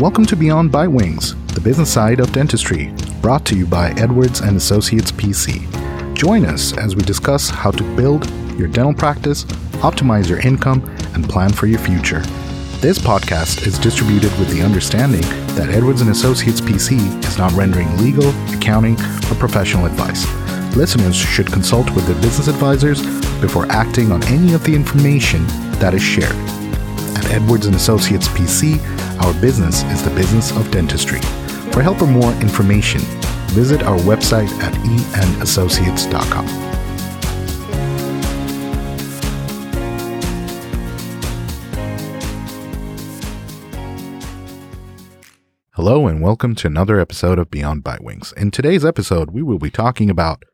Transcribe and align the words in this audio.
Welcome 0.00 0.24
to 0.26 0.36
Beyond 0.36 0.72
Bite 0.72 0.88
Wings, 0.88 1.34
the 1.48 1.60
business 1.60 1.92
side 1.92 2.20
of 2.20 2.32
dentistry, 2.32 2.90
brought 3.20 3.44
to 3.44 3.54
you 3.54 3.66
by 3.66 3.90
Edwards 3.98 4.40
and 4.40 4.56
Associates 4.56 5.12
PC. 5.12 5.60
Join 6.14 6.46
us 6.46 6.74
as 6.78 6.96
we 6.96 7.02
discuss 7.02 7.50
how 7.50 7.70
to 7.70 7.96
build 7.96 8.26
your 8.58 8.66
dental 8.66 8.94
practice, 8.94 9.44
optimize 9.84 10.26
your 10.26 10.38
income, 10.38 10.82
and 11.12 11.28
plan 11.28 11.52
for 11.52 11.66
your 11.66 11.80
future. 11.80 12.20
This 12.80 12.98
podcast 12.98 13.66
is 13.66 13.78
distributed 13.78 14.30
with 14.38 14.48
the 14.48 14.62
understanding 14.62 15.20
that 15.54 15.68
Edwards 15.68 16.00
and 16.00 16.08
Associates 16.08 16.62
PC 16.62 16.96
is 17.22 17.36
not 17.36 17.52
rendering 17.52 17.94
legal, 17.98 18.30
accounting, 18.54 18.94
or 19.30 19.34
professional 19.34 19.84
advice. 19.84 20.26
Listeners 20.74 21.14
should 21.14 21.52
consult 21.52 21.90
with 21.90 22.06
their 22.06 22.20
business 22.22 22.48
advisors 22.48 23.02
before 23.42 23.70
acting 23.70 24.12
on 24.12 24.24
any 24.28 24.54
of 24.54 24.64
the 24.64 24.74
information 24.74 25.46
that 25.72 25.92
is 25.92 26.02
shared. 26.02 26.36
At 27.18 27.30
Edwards 27.32 27.66
and 27.66 27.76
Associates 27.76 28.28
PC, 28.28 28.80
our 29.20 29.32
business 29.40 29.82
is 29.84 30.02
the 30.02 30.10
business 30.10 30.50
of 30.52 30.70
dentistry. 30.70 31.20
For 31.72 31.82
help 31.82 32.02
or 32.02 32.06
more 32.06 32.32
information, 32.40 33.00
visit 33.50 33.82
our 33.82 33.98
website 33.98 34.50
at 34.62 34.72
eandassociates.com. 34.74 36.46
Hello 45.72 46.06
and 46.06 46.20
welcome 46.20 46.54
to 46.56 46.66
another 46.66 47.00
episode 47.00 47.38
of 47.38 47.50
Beyond 47.50 47.82
Bite 47.82 48.02
Wings. 48.02 48.32
In 48.36 48.50
today's 48.50 48.84
episode, 48.84 49.30
we 49.30 49.42
will 49.42 49.58
be 49.58 49.70
talking 49.70 50.10
about 50.10 50.44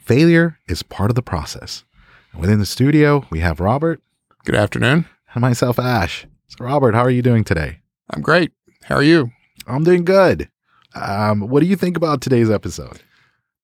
failure 0.00 0.58
is 0.68 0.82
part 0.82 1.10
of 1.10 1.14
the 1.14 1.22
process. 1.22 1.84
And 2.32 2.40
within 2.40 2.58
the 2.58 2.66
studio, 2.66 3.26
we 3.30 3.40
have 3.40 3.60
Robert 3.60 4.02
Good 4.44 4.56
afternoon. 4.56 5.06
and 5.34 5.42
myself, 5.42 5.78
Ash. 5.78 6.26
So, 6.48 6.64
Robert, 6.64 6.94
how 6.94 7.02
are 7.02 7.10
you 7.10 7.22
doing 7.22 7.44
today? 7.44 7.81
I'm 8.10 8.22
great. 8.22 8.52
How 8.84 8.96
are 8.96 9.02
you? 9.02 9.30
I'm 9.66 9.84
doing 9.84 10.04
good. 10.04 10.48
Um, 10.94 11.48
what 11.48 11.60
do 11.60 11.66
you 11.66 11.76
think 11.76 11.96
about 11.96 12.20
today's 12.20 12.50
episode? 12.50 13.00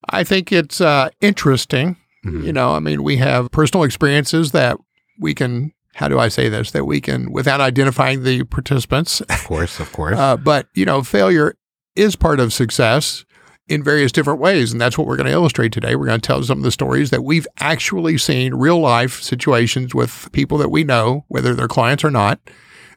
I 0.09 0.25
think 0.25 0.53
it's 0.53 0.81
uh, 0.81 1.11
interesting. 1.21 1.97
Mhm. 2.25 2.45
You 2.45 2.53
know, 2.53 2.71
I 2.73 2.79
mean, 2.81 3.03
we 3.03 3.17
have 3.17 3.51
personal 3.51 3.85
experiences 3.85 4.53
that 4.53 4.79
we 5.21 5.35
can, 5.35 5.73
how 5.95 6.09
do 6.09 6.19
I 6.19 6.29
say 6.29 6.49
this, 6.49 6.71
that 6.71 6.85
we 6.85 7.01
can, 7.01 7.31
without 7.33 7.61
identifying 7.61 8.23
the 8.23 8.45
participants, 8.45 9.21
Of 9.23 9.45
course, 9.45 9.81
of 9.81 9.93
course. 9.93 10.17
uh, 10.17 10.37
but, 10.37 10.69
you 10.75 10.85
know, 10.85 11.03
failure 11.03 11.55
is 11.97 12.17
part 12.17 12.41
of 12.41 12.53
success 12.53 13.25
in 13.69 13.83
various 13.85 14.13
different 14.13 14.41
ways. 14.41 14.73
And 14.73 14.81
that's 14.81 14.97
what 14.97 15.07
we're 15.07 15.17
going 15.17 15.27
to 15.27 15.33
illustrate 15.33 15.73
today. 15.73 15.95
We're 15.95 16.07
going 16.07 16.21
to 16.21 16.27
tell 16.27 16.43
some 16.43 16.59
of 16.59 16.65
the 16.65 16.71
stories 16.71 17.11
that 17.11 17.23
we've 17.25 17.47
actually 17.61 18.17
seen 18.17 18.55
real 18.55 18.79
life 18.81 19.21
situations 19.21 19.95
with 19.95 20.29
people 20.33 20.57
that 20.59 20.71
we 20.71 20.85
know, 20.85 21.25
whether 21.29 21.55
they're 21.55 21.69
clients 21.69 22.03
or 22.05 22.11
not, 22.11 22.41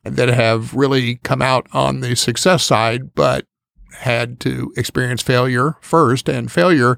that 0.04 0.30
have 0.30 0.74
really 0.74 1.16
come 1.18 1.42
out 1.42 1.68
on 1.74 2.00
the 2.00 2.16
success 2.16 2.64
side, 2.64 3.14
but 3.14 3.46
had 4.00 4.40
to 4.42 4.74
experience 4.76 5.22
failure 5.22 5.76
first. 5.82 6.28
And 6.28 6.52
failure 6.52 6.98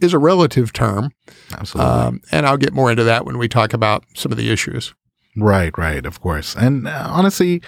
is 0.00 0.12
a 0.12 0.18
relative 0.18 0.72
term. 0.72 1.10
Absolutely. 1.52 1.90
Um, 1.90 2.20
and 2.30 2.46
I'll 2.46 2.56
get 2.56 2.72
more 2.72 2.90
into 2.90 3.04
that 3.04 3.24
when 3.24 3.38
we 3.38 3.48
talk 3.48 3.72
about 3.72 4.04
some 4.14 4.32
of 4.32 4.38
the 4.38 4.50
issues. 4.50 4.94
right, 5.36 5.76
right, 5.76 6.04
of 6.06 6.20
course. 6.20 6.54
And 6.54 6.86
uh, 6.86 7.06
honestly, 7.10 7.62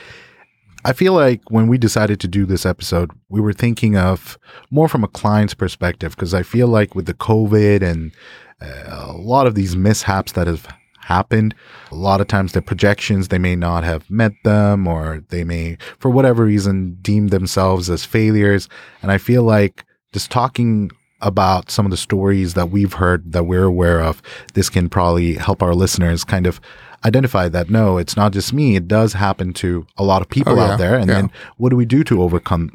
I 0.85 0.93
feel 0.93 1.13
like 1.13 1.43
when 1.51 1.67
we 1.67 1.77
decided 1.79 2.21
to 2.21 2.29
do 2.29 2.47
this 2.47 2.65
episode, 2.65 3.11
we 3.29 3.41
were 3.41 3.53
thinking 3.53 3.97
of 3.97 4.39
more 4.71 4.89
from 4.89 5.05
a 5.05 5.09
client's 5.09 5.55
perspective 5.55 6.15
because 6.15 6.35
I 6.35 6.43
feel 6.43 6.69
like 6.69 6.95
with 6.95 7.07
the 7.07 7.15
COVID 7.15 7.83
and 7.83 8.13
uh, 8.61 9.07
a 9.09 9.13
lot 9.13 9.47
of 9.47 9.55
these 9.55 9.77
mishaps 9.77 10.33
that 10.33 10.47
have 10.47 10.69
happened, 11.09 11.55
a 11.91 11.95
lot 11.95 12.21
of 12.21 12.29
times 12.29 12.53
the 12.53 12.63
projections, 12.63 13.29
they 13.29 13.39
may 13.39 13.57
not 13.57 13.83
have 13.85 14.09
met 14.11 14.33
them 14.45 14.87
or 14.87 15.25
they 15.31 15.43
may, 15.45 15.77
for 15.99 16.11
whatever 16.11 16.45
reason, 16.45 16.99
deem 17.03 17.29
themselves 17.29 17.89
as 17.91 18.05
failures. 18.05 18.69
And 19.03 19.11
I 19.11 19.19
feel 19.19 19.43
like 19.43 19.85
just 20.13 20.31
talking 20.31 20.91
about 21.21 21.71
some 21.71 21.85
of 21.87 21.91
the 21.91 21.97
stories 21.97 22.55
that 22.55 22.71
we've 22.71 22.93
heard 22.95 23.33
that 23.33 23.45
we're 23.45 23.65
aware 23.65 24.01
of, 24.01 24.23
this 24.55 24.69
can 24.71 24.89
probably 24.89 25.35
help 25.35 25.63
our 25.63 25.75
listeners 25.75 26.23
kind 26.25 26.47
of 26.47 26.61
identify 27.05 27.49
that 27.49 27.71
no, 27.71 27.97
it's 27.99 28.17
not 28.17 28.33
just 28.33 28.53
me. 28.53 28.77
It 28.77 28.87
does 28.89 29.13
happen 29.15 29.53
to 29.55 29.87
a 29.97 30.05
lot 30.05 30.21
of 30.23 30.29
people 30.29 30.53
Oh, 30.53 30.57
yeah. 30.57 30.73
out 30.73 30.79
there. 30.79 30.97
And 30.97 31.09
Yeah. 31.09 31.15
then 31.15 31.31
what 31.57 31.71
do 31.71 31.77
we 31.77 31.87
do 31.87 32.05
to 32.05 32.23
overcome 32.23 32.71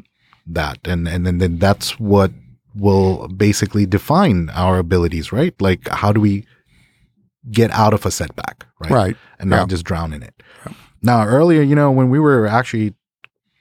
that? 0.46 0.78
And, 0.84 1.06
and 1.08 1.24
then, 1.26 1.38
then 1.38 1.58
that's 1.58 1.98
what 2.00 2.30
will 2.74 3.28
basically 3.28 3.86
define 3.86 4.50
our 4.54 4.78
abilities, 4.78 5.30
right? 5.32 5.54
Like 5.60 5.86
how 5.88 6.12
do 6.12 6.20
we 6.20 6.44
get 7.50 7.70
out 7.72 7.92
of 7.94 8.06
a 8.06 8.10
setback, 8.10 8.66
right? 8.80 8.90
Right. 8.90 9.16
And 9.38 9.50
not 9.50 9.60
Yeah. 9.62 9.66
just 9.66 9.84
drown 9.84 10.12
in 10.12 10.22
it. 10.22 10.34
Now, 11.02 11.24
earlier, 11.26 11.62
you 11.62 11.74
know, 11.74 11.90
when 11.90 12.08
we 12.08 12.18
were 12.18 12.46
actually 12.46 12.94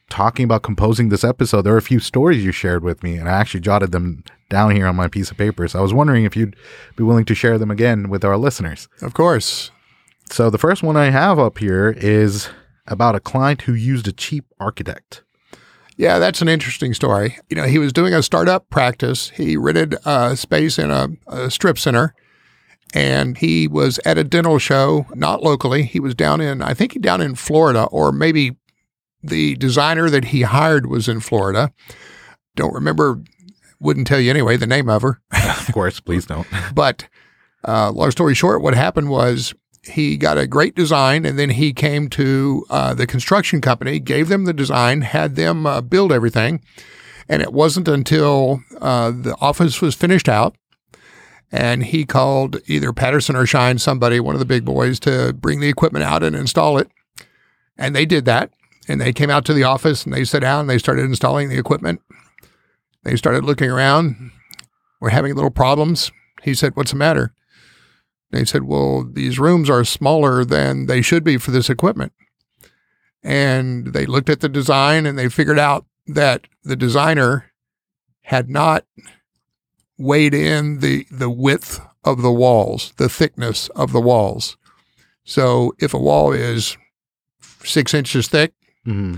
talking 0.09 0.43
about 0.45 0.63
composing 0.63 1.09
this 1.09 1.23
episode, 1.23 1.63
there 1.63 1.73
were 1.73 1.79
a 1.79 1.81
few 1.81 1.99
stories 1.99 2.43
you 2.45 2.51
shared 2.51 2.83
with 2.83 3.03
me, 3.03 3.17
and 3.17 3.27
I 3.27 3.33
actually 3.33 3.59
jotted 3.61 3.91
them 3.91 4.23
down 4.49 4.71
here 4.75 4.87
on 4.87 4.95
my 4.95 5.07
piece 5.07 5.31
of 5.31 5.37
paper. 5.37 5.67
So 5.67 5.79
I 5.79 5.81
was 5.81 5.93
wondering 5.93 6.23
if 6.23 6.35
you'd 6.37 6.55
be 6.95 7.03
willing 7.03 7.25
to 7.25 7.35
share 7.35 7.57
them 7.57 7.71
again 7.71 8.09
with 8.09 8.23
our 8.23 8.37
listeners. 8.37 8.87
Of 9.01 9.13
course. 9.13 9.71
So 10.29 10.49
the 10.49 10.57
first 10.57 10.83
one 10.83 10.95
I 10.95 11.09
have 11.09 11.39
up 11.39 11.57
here 11.57 11.89
is 11.97 12.49
about 12.87 13.15
a 13.15 13.19
client 13.19 13.63
who 13.63 13.73
used 13.73 14.07
a 14.07 14.11
cheap 14.13 14.45
architect. 14.59 15.23
Yeah, 15.97 16.19
that's 16.19 16.41
an 16.41 16.47
interesting 16.49 16.93
story. 16.93 17.37
You 17.49 17.57
know, 17.57 17.63
he 17.65 17.77
was 17.77 17.93
doing 17.93 18.13
a 18.13 18.23
startup 18.23 18.69
practice. 18.69 19.29
He 19.29 19.57
rented 19.57 19.95
a 20.05 20.35
space 20.37 20.79
in 20.79 20.89
a, 20.91 21.09
a 21.27 21.51
strip 21.51 21.77
center 21.77 22.15
and 22.93 23.37
he 23.37 23.67
was 23.67 23.99
at 24.05 24.17
a 24.17 24.23
dental 24.23 24.59
show, 24.59 25.07
not 25.15 25.41
locally. 25.41 25.83
He 25.83 25.99
was 25.99 26.13
down 26.13 26.39
in, 26.41 26.61
I 26.61 26.73
think, 26.73 26.93
he 26.93 26.99
down 26.99 27.21
in 27.21 27.35
Florida, 27.35 27.85
or 27.85 28.11
maybe 28.11 28.55
the 29.23 29.55
designer 29.55 30.09
that 30.09 30.25
he 30.25 30.43
hired 30.43 30.85
was 30.85 31.07
in 31.07 31.19
Florida. 31.19 31.71
Don't 32.55 32.73
remember, 32.73 33.23
wouldn't 33.79 34.07
tell 34.07 34.19
you 34.19 34.29
anyway, 34.29 34.57
the 34.57 34.67
name 34.67 34.89
of 34.89 35.01
her. 35.01 35.19
Of 35.63 35.73
course, 35.73 35.99
please 35.99 36.25
don't. 36.25 36.47
But 36.73 37.07
uh, 37.65 37.91
long 37.91 38.11
story 38.11 38.35
short, 38.35 38.61
what 38.61 38.75
happened 38.75 39.09
was 39.09 39.53
he 39.83 40.17
got 40.17 40.37
a 40.37 40.45
great 40.45 40.75
design, 40.75 41.25
and 41.25 41.39
then 41.39 41.51
he 41.51 41.73
came 41.73 42.09
to 42.09 42.65
uh, 42.69 42.93
the 42.93 43.07
construction 43.07 43.61
company, 43.61 43.99
gave 43.99 44.27
them 44.27 44.45
the 44.45 44.53
design, 44.53 45.01
had 45.01 45.35
them 45.35 45.65
uh, 45.65 45.81
build 45.81 46.11
everything, 46.11 46.61
and 47.27 47.41
it 47.41 47.53
wasn't 47.53 47.87
until 47.87 48.61
uh, 48.81 49.11
the 49.11 49.35
office 49.39 49.81
was 49.81 49.95
finished 49.95 50.29
out. 50.29 50.55
And 51.53 51.83
he 51.83 52.03
called 52.03 52.57
either 52.65 52.91
Patterson 52.91 53.35
or 53.35 53.45
Schein, 53.45 53.77
somebody, 53.77 54.19
one 54.19 54.33
of 54.33 54.39
the 54.39 54.45
big 54.45 54.65
boys, 54.65 54.99
to 55.01 55.33
bring 55.33 55.59
the 55.59 55.69
equipment 55.69 56.03
out 56.03 56.23
and 56.23 56.35
install 56.35 56.79
it. 56.79 56.89
And 57.77 57.95
they 57.95 58.07
did 58.07 58.25
that. 58.25 58.49
And 58.87 58.99
they 58.99 59.13
came 59.13 59.29
out 59.29 59.45
to 59.45 59.53
the 59.53 59.63
office 59.63 60.03
and 60.03 60.11
they 60.11 60.25
sat 60.25 60.41
down 60.41 60.61
and 60.61 60.69
they 60.69 60.79
started 60.79 61.05
installing 61.05 61.49
the 61.49 61.59
equipment. 61.59 62.01
They 63.03 63.15
started 63.15 63.45
looking 63.45 63.69
around. 63.69 64.31
We're 64.99 65.09
having 65.09 65.35
little 65.35 65.51
problems. 65.51 66.11
He 66.41 66.55
said, 66.55 66.75
What's 66.75 66.91
the 66.91 66.97
matter? 66.97 67.33
They 68.31 68.45
said, 68.45 68.63
Well, 68.63 69.03
these 69.03 69.37
rooms 69.37 69.69
are 69.69 69.83
smaller 69.83 70.43
than 70.43 70.87
they 70.87 71.03
should 71.03 71.23
be 71.23 71.37
for 71.37 71.51
this 71.51 71.69
equipment. 71.69 72.13
And 73.21 73.93
they 73.93 74.07
looked 74.07 74.29
at 74.29 74.39
the 74.39 74.49
design 74.49 75.05
and 75.05 75.19
they 75.19 75.29
figured 75.29 75.59
out 75.59 75.85
that 76.07 76.47
the 76.63 76.75
designer 76.75 77.51
had 78.23 78.49
not 78.49 78.85
weighed 80.03 80.33
in 80.33 80.79
the, 80.79 81.05
the 81.09 81.29
width 81.29 81.79
of 82.03 82.21
the 82.21 82.31
walls, 82.31 82.93
the 82.97 83.09
thickness 83.09 83.69
of 83.69 83.91
the 83.93 84.01
walls. 84.01 84.57
So 85.23 85.73
if 85.79 85.93
a 85.93 85.99
wall 85.99 86.31
is 86.33 86.77
six 87.63 87.93
inches 87.93 88.27
thick, 88.27 88.53
hmm 88.85 89.15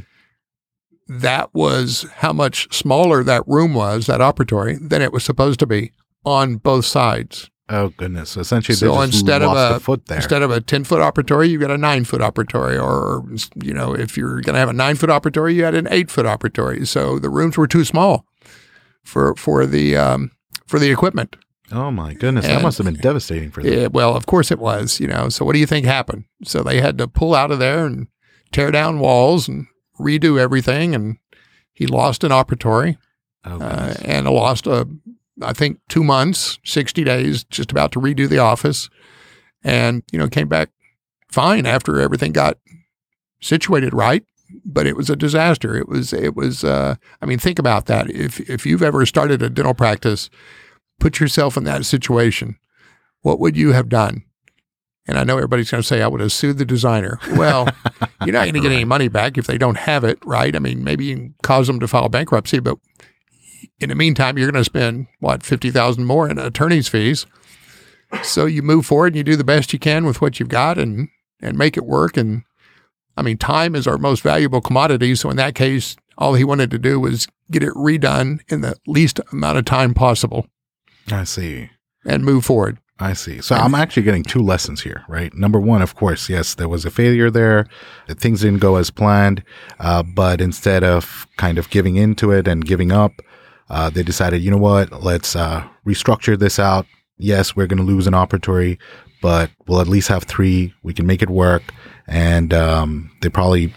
that 1.07 1.53
was 1.53 2.06
how 2.16 2.34
much 2.34 2.73
smaller 2.75 3.23
that 3.23 3.44
room 3.46 3.75
was, 3.75 4.07
that 4.07 4.22
operatory, 4.22 4.78
than 4.90 5.03
it 5.03 5.13
was 5.13 5.23
supposed 5.23 5.59
to 5.59 5.68
be 5.68 5.91
on 6.25 6.56
both 6.56 6.84
sides. 6.85 7.52
Oh 7.69 7.90
goodness! 7.90 8.31
So 8.31 8.41
essentially, 8.41 8.75
So 8.75 9.00
instead 9.02 9.44
of 9.44 9.56
a- 9.56 9.79
foot 9.79 10.07
there. 10.07 10.17
Instead 10.17 10.41
of 10.41 10.50
a 10.50 10.62
10 10.62 10.84
foot 10.84 11.02
operatory, 11.02 11.50
you 11.50 11.59
got 11.59 11.69
a 11.69 11.78
nine 11.78 12.06
foot 12.06 12.22
operatory. 12.22 12.81
Or, 12.84 13.23
you 13.63 13.72
know, 13.73 13.94
if 13.94 14.17
you're 14.17 14.41
going 14.41 14.53
to 14.56 14.59
have 14.59 14.69
a 14.69 14.73
nine 14.73 14.96
foot 14.96 15.12
operatory, 15.12 15.53
you 15.53 15.64
had 15.64 15.76
an 15.76 15.87
eight 15.91 16.09
foot 16.09 16.26
operatory. 16.26 16.87
So 16.87 17.20
the 17.20 17.29
rooms 17.29 17.55
were 17.55 17.67
too 17.67 17.84
small 17.85 18.26
for, 19.03 19.35
for 19.35 19.66
the, 19.67 19.96
um, 19.97 20.32
for 20.66 20.79
the 20.79 20.91
equipment. 20.91 21.35
oh 21.72 21.91
my 21.91 22.14
goodness, 22.14 22.46
that 22.46 22.62
must 22.62 22.78
have 22.78 22.85
been 22.85 22.96
devastating 22.96 23.52
for 23.52 23.64
them. 23.64 23.73
Yeah, 23.73 23.88
well, 23.88 24.16
of 24.16 24.26
course 24.26 24.52
it 24.52 24.59
was, 24.59 25.00
you 25.00 25.08
know. 25.08 25.29
So 25.29 25.46
what 25.46 25.53
do 25.53 25.59
you 25.59 25.66
think 25.66 25.85
happened? 25.85 26.26
So 26.44 26.64
they 26.64 26.82
had 26.82 26.97
to 27.00 27.08
pull 27.08 27.34
out 27.35 27.52
of 27.52 27.59
there 27.59 27.85
and 27.85 28.08
tear 28.52 28.72
down 28.72 29.00
walls 29.00 29.47
and 29.47 29.67
redo 30.00 30.40
everything. 30.40 30.94
And 30.94 31.17
he 31.73 31.88
lost 31.88 32.23
an 32.23 32.32
operatory. 32.32 32.97
oh 33.44 33.59
uh, 33.59 33.94
and 34.03 34.28
lost 34.28 34.67
a, 34.67 34.88
I 35.41 35.53
think 35.53 35.79
two 35.90 36.03
months, 36.03 36.59
sixty 36.64 37.03
days, 37.03 37.44
just 37.46 37.72
about 37.72 37.91
to 37.94 38.00
redo 38.00 38.29
the 38.29 38.40
office, 38.40 38.90
and 39.64 40.03
you 40.11 40.20
know 40.20 40.28
came 40.29 40.47
back 40.47 40.70
fine 41.29 41.66
after 41.66 42.00
everything 42.00 42.32
got 42.32 42.58
situated 43.41 43.94
right. 43.94 44.23
But 44.63 44.87
it 44.87 44.96
was 44.96 45.09
a 45.09 45.16
disaster. 45.16 45.75
It 45.75 45.87
was 45.87 46.13
it 46.13 46.35
was. 46.35 46.63
Uh, 46.63 46.96
I 47.22 47.25
mean, 47.25 47.40
think 47.40 47.59
about 47.59 47.85
that. 47.87 48.09
If 48.09 48.40
if 48.49 48.66
you've 48.66 48.84
ever 48.84 49.05
started 49.05 49.41
a 49.41 49.49
dental 49.49 49.73
practice, 49.73 50.29
put 50.99 51.19
yourself 51.19 51.57
in 51.57 51.63
that 51.66 51.85
situation. 51.85 52.57
What 53.22 53.40
would 53.40 53.57
you 53.57 53.72
have 53.72 53.90
done? 53.90 54.23
And 55.07 55.19
I 55.19 55.23
know 55.23 55.37
everybody's 55.37 55.69
going 55.69 55.81
to 55.81 55.87
say 55.87 56.02
I 56.02 56.07
would 56.07 56.22
have 56.22 56.31
sued 56.31 56.57
the 56.57 56.66
designer. 56.66 57.19
Well, 57.34 57.67
you're 58.25 58.34
not 58.34 58.43
going 58.43 58.55
to 58.55 58.59
get 58.59 58.72
any 58.72 58.85
money 58.85 59.07
back 59.07 59.37
if 59.37 59.46
they 59.46 59.57
don't 59.57 59.78
have 59.78 60.03
it, 60.03 60.17
right? 60.25 60.55
I 60.55 60.59
mean, 60.59 60.84
maybe 60.84 61.05
you 61.05 61.16
can 61.16 61.35
cause 61.43 61.67
them 61.67 61.79
to 61.79 61.87
file 61.87 62.09
bankruptcy, 62.09 62.59
but 62.59 62.79
in 63.79 63.90
the 63.90 63.96
meantime, 63.96 64.37
you're 64.37 64.49
going 64.51 64.61
to 64.61 64.66
spend 64.66 65.08
what 65.19 65.43
fifty 65.43 65.69
thousand 65.72 66.05
more 66.05 66.29
in 66.29 66.40
attorney's 66.40 66.87
fees. 66.87 67.25
So 68.23 68.46
you 68.46 68.61
move 68.61 68.85
forward 68.85 69.08
and 69.08 69.17
you 69.17 69.23
do 69.23 69.35
the 69.35 69.43
best 69.43 69.73
you 69.73 69.79
can 69.79 70.05
with 70.05 70.22
what 70.22 70.40
you've 70.40 70.49
got 70.49 70.78
and 70.78 71.09
and 71.41 71.58
make 71.58 71.78
it 71.78 71.85
work. 71.85 72.17
And 72.17 72.43
I 73.17 73.22
mean, 73.22 73.38
time 73.38 73.76
is 73.76 73.88
our 73.88 73.97
most 73.97 74.22
valuable 74.22 74.62
commodity. 74.62 75.16
So 75.16 75.29
in 75.29 75.38
that 75.38 75.56
case, 75.56 75.96
all 76.17 76.34
he 76.34 76.44
wanted 76.44 76.72
to 76.72 76.79
do 76.79 77.00
was 77.00 77.28
get 77.52 77.64
it 77.64 77.73
redone 77.73 78.40
in 78.50 78.62
the 78.62 78.76
least 78.88 79.20
amount 79.32 79.58
of 79.58 79.66
time 79.66 79.94
possible. 79.94 80.47
I 81.12 81.23
see. 81.23 81.70
And 82.06 82.23
move 82.23 82.46
forward. 82.46 82.78
I 82.97 83.12
see. 83.14 83.41
So 83.41 83.56
I'm 83.56 83.76
actually 83.76 84.03
getting 84.03 84.23
two 84.23 84.40
lessons 84.41 84.82
here, 84.82 85.03
right? 85.09 85.34
Number 85.34 85.59
one, 85.59 85.82
of 85.82 85.96
course, 85.96 86.29
yes, 86.29 86.56
there 86.56 86.70
was 86.70 86.85
a 86.85 86.91
failure 86.91 87.29
there. 87.29 87.67
Things 88.08 88.41
didn't 88.41 88.59
go 88.59 88.78
as 88.78 88.90
planned. 88.90 89.44
Uh, 89.79 90.02
but 90.02 90.40
instead 90.40 90.84
of 90.84 91.28
kind 91.35 91.58
of 91.58 91.70
giving 91.70 91.97
into 91.97 92.32
it 92.32 92.47
and 92.47 92.66
giving 92.66 92.94
up, 92.94 93.11
uh, 93.70 93.90
they 93.90 94.03
decided, 94.03 94.41
you 94.41 94.52
know 94.52 94.58
what, 94.58 95.03
let's 95.03 95.35
uh, 95.35 95.68
restructure 95.85 96.40
this 96.40 96.58
out. 96.58 96.85
Yes, 97.18 97.56
we're 97.56 97.68
going 97.68 97.79
to 97.79 97.84
lose 97.84 98.08
an 98.08 98.14
operatory, 98.14 98.78
but 99.22 99.50
we'll 99.68 99.82
at 99.82 99.88
least 99.88 100.08
have 100.08 100.23
three. 100.23 100.73
We 100.84 100.94
can 100.94 101.06
make 101.06 101.22
it 101.22 101.29
work. 101.29 101.64
And 102.07 102.53
um, 102.53 103.11
they 103.22 103.29
probably 103.29 103.73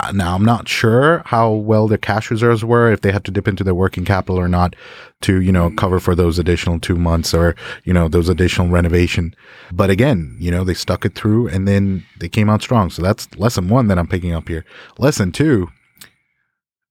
uh, 0.00 0.12
now 0.12 0.34
I'm 0.34 0.44
not 0.44 0.68
sure 0.68 1.22
how 1.26 1.52
well 1.52 1.88
their 1.88 1.98
cash 1.98 2.30
reserves 2.30 2.64
were, 2.64 2.92
if 2.92 3.00
they 3.00 3.12
had 3.12 3.24
to 3.24 3.30
dip 3.30 3.48
into 3.48 3.64
their 3.64 3.74
working 3.74 4.04
capital 4.04 4.38
or 4.38 4.48
not 4.48 4.74
to, 5.22 5.40
you 5.40 5.52
know, 5.52 5.70
cover 5.70 6.00
for 6.00 6.14
those 6.14 6.38
additional 6.38 6.78
two 6.78 6.96
months 6.96 7.34
or, 7.34 7.54
you 7.84 7.92
know, 7.92 8.08
those 8.08 8.28
additional 8.28 8.68
renovation. 8.68 9.34
But 9.72 9.90
again, 9.90 10.36
you 10.38 10.50
know, 10.50 10.64
they 10.64 10.74
stuck 10.74 11.04
it 11.04 11.14
through 11.14 11.48
and 11.48 11.66
then 11.66 12.04
they 12.18 12.28
came 12.28 12.48
out 12.48 12.62
strong. 12.62 12.90
So 12.90 13.02
that's 13.02 13.28
lesson 13.36 13.68
one 13.68 13.88
that 13.88 13.98
I'm 13.98 14.08
picking 14.08 14.32
up 14.32 14.48
here. 14.48 14.64
Lesson 14.98 15.32
two, 15.32 15.68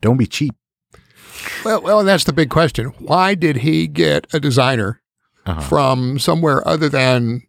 don't 0.01 0.17
be 0.17 0.27
cheap. 0.27 0.55
Well, 1.63 1.81
well, 1.81 2.03
that's 2.03 2.25
the 2.25 2.33
big 2.33 2.49
question. 2.49 2.87
Why 2.99 3.35
did 3.35 3.57
he 3.57 3.87
get 3.87 4.27
a 4.33 4.39
designer 4.39 5.01
uh-huh. 5.45 5.61
from 5.61 6.19
somewhere 6.19 6.67
other 6.67 6.89
than 6.89 7.43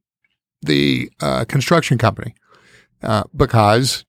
the 0.63 1.11
uh, 1.21 1.45
construction 1.47 1.99
company? 1.99 2.35
Uh, 3.03 3.25
because 3.35 4.05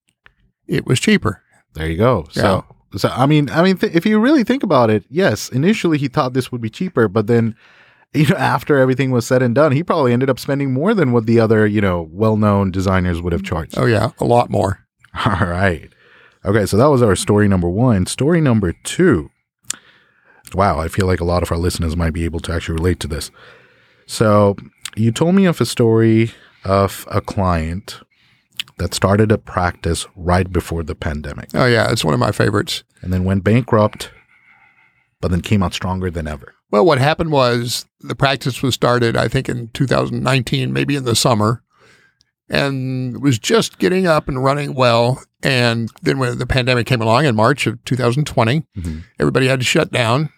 it 0.68 0.86
was 0.86 1.00
cheaper. 1.00 1.42
There 1.74 1.90
you 1.90 1.98
go. 1.98 2.26
Yeah. 2.34 2.42
So, 2.42 2.66
so 2.98 3.10
I 3.10 3.26
mean, 3.26 3.50
I 3.50 3.64
mean, 3.64 3.78
th- 3.78 3.94
if 3.94 4.06
you 4.06 4.20
really 4.20 4.44
think 4.44 4.64
about 4.64 4.90
it, 4.90 5.06
yes, 5.10 5.50
initially 5.50 5.98
he 5.98 6.08
thought 6.08 6.34
this 6.34 6.52
would 6.52 6.62
be 6.62 6.70
cheaper, 6.70 7.08
but 7.08 7.28
then, 7.28 7.56
you 8.14 8.28
know, 8.28 8.36
after 8.36 8.78
everything 8.78 9.12
was 9.12 9.26
said 9.26 9.42
and 9.42 9.56
done, 9.56 9.72
he 9.72 9.84
probably 9.84 10.14
ended 10.14 10.30
up 10.30 10.40
spending 10.40 10.74
more 10.74 10.94
than 10.94 11.12
what 11.12 11.26
the 11.26 11.40
other, 11.40 11.66
you 11.66 11.82
know, 11.82 12.10
well-known 12.12 12.72
designers 12.72 13.22
would 13.22 13.34
have 13.34 13.44
charged. 13.44 13.78
Oh 13.78 13.86
yeah, 13.86 14.12
a 14.20 14.26
lot 14.26 14.50
more. 14.50 14.86
All 15.26 15.48
right. 15.48 15.90
Okay, 16.44 16.66
so 16.66 16.76
that 16.78 16.90
was 16.90 17.02
our 17.02 17.16
story 17.16 17.48
number 17.48 17.70
one. 17.70 18.06
Story 18.08 18.42
number 18.42 18.74
two. 18.84 19.30
Wow, 20.54 20.80
I 20.80 20.88
feel 20.88 21.06
like 21.06 21.22
a 21.22 21.26
lot 21.26 21.44
of 21.44 21.52
our 21.52 21.58
listeners 21.58 21.96
might 21.96 22.14
be 22.14 22.26
able 22.26 22.40
to 22.42 22.52
actually 22.52 22.76
relate 22.76 23.00
to 23.02 23.08
this. 23.08 23.32
So, 24.06 24.58
you 24.96 25.12
told 25.12 25.36
me 25.36 25.46
of 25.46 25.62
a 25.62 25.66
story 25.66 26.32
of 26.66 27.08
a 27.10 27.22
client 27.22 28.02
that 28.81 28.95
started 28.95 29.31
a 29.31 29.38
practice 29.38 30.07
right 30.16 30.51
before 30.51 30.81
the 30.81 30.95
pandemic. 30.95 31.50
Oh, 31.54 31.68
yeah. 31.68 31.92
It's 31.92 32.04
one 32.04 32.16
of 32.16 32.19
my 32.19 32.31
favorites. 32.31 32.83
And 33.04 33.13
then 33.13 33.24
went 33.24 33.44
bankrupt, 33.44 34.12
but 35.22 35.30
then 35.30 35.42
came 35.42 35.62
out 35.62 35.74
stronger 35.74 36.10
than 36.10 36.28
ever. 36.28 36.56
Well, 36.72 36.86
what 36.86 36.98
happened 36.98 37.31
was 37.31 37.86
the 38.00 38.16
practice 38.16 38.63
was 38.63 38.74
started, 38.74 39.16
I 39.16 39.28
think, 39.28 39.48
in 39.48 39.68
2019, 39.69 40.74
maybe 40.74 40.95
in 40.95 41.04
the 41.04 41.16
summer, 41.16 41.62
and 42.50 43.22
was 43.22 43.38
just 43.38 43.78
getting 43.78 44.07
up 44.07 44.28
and 44.28 44.44
running 44.44 44.74
well. 44.74 45.24
And 45.44 45.92
then 46.01 46.18
when 46.18 46.39
the 46.39 46.48
pandemic 46.48 46.88
came 46.88 47.01
along 47.01 47.25
in 47.25 47.36
March 47.36 47.68
of 47.68 47.84
2020, 47.86 48.62
mm-hmm. 48.77 49.00
everybody 49.19 49.48
had 49.48 49.60
to 49.60 49.66
shut 49.66 49.92
down. 49.92 50.30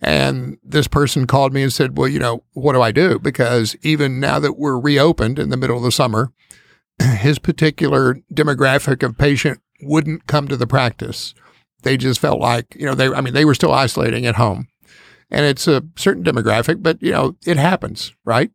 And 0.00 0.58
this 0.62 0.88
person 0.88 1.26
called 1.26 1.52
me 1.52 1.62
and 1.62 1.72
said, 1.72 1.98
Well, 1.98 2.08
you 2.08 2.18
know, 2.18 2.42
what 2.52 2.74
do 2.74 2.82
I 2.82 2.92
do? 2.92 3.18
Because 3.18 3.76
even 3.82 4.20
now 4.20 4.38
that 4.38 4.58
we're 4.58 4.78
reopened 4.78 5.38
in 5.38 5.48
the 5.48 5.56
middle 5.56 5.76
of 5.76 5.82
the 5.82 5.92
summer, 5.92 6.32
his 7.18 7.38
particular 7.38 8.20
demographic 8.32 9.02
of 9.02 9.18
patient 9.18 9.60
wouldn't 9.82 10.26
come 10.26 10.48
to 10.48 10.56
the 10.56 10.66
practice. 10.66 11.34
They 11.82 11.96
just 11.96 12.20
felt 12.20 12.40
like, 12.40 12.74
you 12.74 12.86
know, 12.86 12.94
they, 12.94 13.08
I 13.08 13.20
mean, 13.20 13.34
they 13.34 13.44
were 13.44 13.54
still 13.54 13.72
isolating 13.72 14.26
at 14.26 14.36
home. 14.36 14.68
And 15.30 15.44
it's 15.44 15.66
a 15.66 15.82
certain 15.96 16.24
demographic, 16.24 16.82
but, 16.82 17.02
you 17.02 17.10
know, 17.10 17.36
it 17.44 17.56
happens, 17.56 18.14
right? 18.24 18.50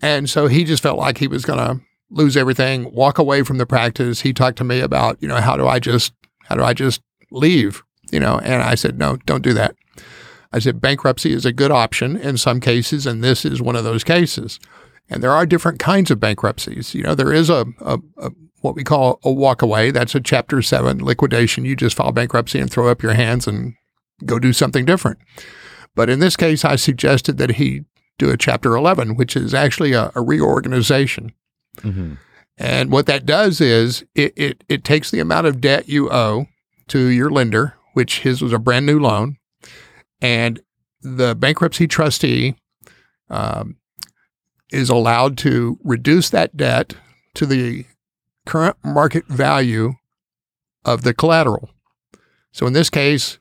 And 0.00 0.28
so 0.28 0.46
he 0.46 0.64
just 0.64 0.82
felt 0.82 0.98
like 0.98 1.18
he 1.18 1.28
was 1.28 1.44
going 1.44 1.58
to 1.58 1.84
lose 2.10 2.36
everything, 2.36 2.92
walk 2.92 3.18
away 3.18 3.42
from 3.42 3.58
the 3.58 3.66
practice. 3.66 4.22
He 4.22 4.32
talked 4.32 4.58
to 4.58 4.64
me 4.64 4.80
about, 4.80 5.18
you 5.20 5.28
know, 5.28 5.36
how 5.36 5.56
do 5.56 5.66
I 5.66 5.78
just, 5.78 6.12
how 6.44 6.54
do 6.54 6.62
I 6.62 6.72
just 6.72 7.02
leave? 7.30 7.82
You 8.10 8.20
know, 8.20 8.38
and 8.38 8.62
I 8.62 8.74
said, 8.74 8.98
no, 8.98 9.16
don't 9.26 9.42
do 9.42 9.52
that. 9.54 9.74
I 10.50 10.60
said, 10.60 10.80
bankruptcy 10.80 11.32
is 11.32 11.44
a 11.44 11.52
good 11.52 11.70
option 11.70 12.16
in 12.16 12.38
some 12.38 12.58
cases, 12.58 13.06
and 13.06 13.22
this 13.22 13.44
is 13.44 13.60
one 13.60 13.76
of 13.76 13.84
those 13.84 14.02
cases. 14.02 14.58
And 15.10 15.22
there 15.22 15.32
are 15.32 15.46
different 15.46 15.78
kinds 15.78 16.10
of 16.10 16.20
bankruptcies. 16.20 16.94
You 16.94 17.02
know, 17.02 17.14
there 17.14 17.32
is 17.32 17.48
a, 17.48 17.66
a, 17.80 17.98
a 18.18 18.30
what 18.60 18.74
we 18.74 18.84
call 18.84 19.20
a 19.24 19.28
walkaway. 19.28 19.92
That's 19.92 20.14
a 20.14 20.20
Chapter 20.20 20.60
7 20.62 21.04
liquidation. 21.04 21.64
You 21.64 21.76
just 21.76 21.96
file 21.96 22.12
bankruptcy 22.12 22.58
and 22.58 22.70
throw 22.70 22.88
up 22.88 23.02
your 23.02 23.14
hands 23.14 23.46
and 23.46 23.74
go 24.24 24.38
do 24.38 24.52
something 24.52 24.84
different. 24.84 25.18
But 25.94 26.10
in 26.10 26.20
this 26.20 26.36
case, 26.36 26.64
I 26.64 26.76
suggested 26.76 27.38
that 27.38 27.52
he 27.52 27.84
do 28.18 28.30
a 28.30 28.36
Chapter 28.36 28.74
11, 28.76 29.16
which 29.16 29.36
is 29.36 29.54
actually 29.54 29.92
a, 29.92 30.10
a 30.14 30.22
reorganization. 30.22 31.32
Mm-hmm. 31.78 32.14
And 32.58 32.90
what 32.90 33.06
that 33.06 33.24
does 33.24 33.60
is 33.60 34.04
it, 34.14 34.32
it, 34.36 34.64
it 34.68 34.84
takes 34.84 35.10
the 35.10 35.20
amount 35.20 35.46
of 35.46 35.60
debt 35.60 35.88
you 35.88 36.10
owe 36.10 36.46
to 36.88 37.06
your 37.06 37.30
lender, 37.30 37.74
which 37.94 38.20
his 38.20 38.42
was 38.42 38.52
a 38.52 38.58
brand 38.58 38.84
new 38.84 38.98
loan, 38.98 39.36
and 40.20 40.60
the 41.00 41.36
bankruptcy 41.36 41.86
trustee 41.86 42.56
um, 43.30 43.76
is 44.70 44.90
allowed 44.90 45.38
to 45.38 45.78
reduce 45.82 46.30
that 46.30 46.56
debt 46.56 46.94
to 47.34 47.46
the 47.46 47.86
current 48.46 48.76
market 48.84 49.26
value 49.26 49.94
of 50.84 51.02
the 51.02 51.14
collateral. 51.14 51.70
So 52.52 52.66
in 52.66 52.72
this 52.72 52.90
case, 52.90 53.38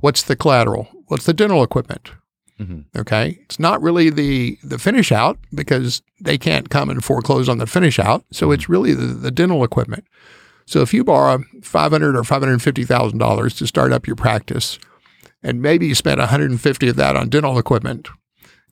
what's 0.00 0.22
the 0.22 0.36
collateral? 0.36 0.88
What's 1.06 1.26
the 1.26 1.32
dental 1.32 1.62
equipment? 1.62 2.12
Mm-hmm. 2.58 2.98
Okay, 3.00 3.38
it's 3.44 3.58
not 3.58 3.80
really 3.80 4.10
the 4.10 4.58
the 4.62 4.78
finish 4.78 5.10
out 5.10 5.38
because 5.54 6.02
they 6.20 6.36
can't 6.36 6.68
come 6.68 6.90
and 6.90 7.02
foreclose 7.02 7.48
on 7.48 7.56
the 7.56 7.66
finish 7.66 7.98
out. 7.98 8.24
So 8.32 8.46
mm-hmm. 8.46 8.54
it's 8.54 8.68
really 8.68 8.92
the, 8.92 9.06
the 9.06 9.30
dental 9.30 9.64
equipment. 9.64 10.04
So 10.66 10.82
if 10.82 10.92
you 10.92 11.02
borrow 11.02 11.42
five 11.62 11.90
hundred 11.90 12.16
or 12.16 12.22
five 12.22 12.42
hundred 12.42 12.60
fifty 12.60 12.84
thousand 12.84 13.18
dollars 13.18 13.54
to 13.56 13.66
start 13.66 13.92
up 13.92 14.06
your 14.06 14.14
practice, 14.14 14.78
and 15.42 15.62
maybe 15.62 15.86
you 15.86 15.94
spent 15.94 16.18
one 16.18 16.28
hundred 16.28 16.50
and 16.50 16.60
fifty 16.60 16.88
of 16.88 16.96
that 16.96 17.16
on 17.16 17.30
dental 17.30 17.58
equipment, 17.58 18.08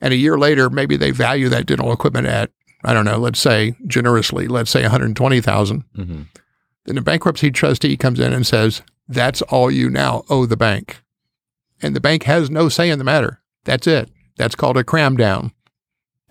and 0.01 0.13
a 0.13 0.17
year 0.17 0.39
later, 0.39 0.71
maybe 0.71 0.97
they 0.97 1.11
value 1.11 1.49
that 1.49 1.67
dental 1.67 1.93
equipment 1.93 2.27
at, 2.27 2.51
I 2.85 2.93
don't 2.95 3.05
know, 3.05 3.19
let's 3.19 3.41
say 3.41 3.75
generously, 3.87 4.49
let's 4.49 4.71
say 4.71 4.83
120,000. 4.83 5.85
Mm-hmm. 5.97 6.23
Then 6.85 6.95
the 6.95 7.03
bankruptcy 7.03 7.51
trustee 7.51 7.97
comes 7.97 8.21
in 8.21 8.33
and 8.33 8.47
says, 8.47 8.83
that's 9.09 9.43
all 9.43 9.71
you 9.71 9.91
now 9.91 10.23
owe 10.31 10.47
the 10.47 10.57
bank. 10.57 11.03
And 11.83 11.95
the 11.95 12.01
bank 12.01 12.25
has 12.25 12.51
no 12.51 12.69
say 12.69 12.91
in 12.91 12.99
the 12.99 13.05
matter. 13.05 13.41
That's 13.65 13.87
it. 13.87 14.11
That's 14.37 14.55
called 14.55 14.77
a 14.77 14.85
cram 14.85 15.17
down. 15.17 15.53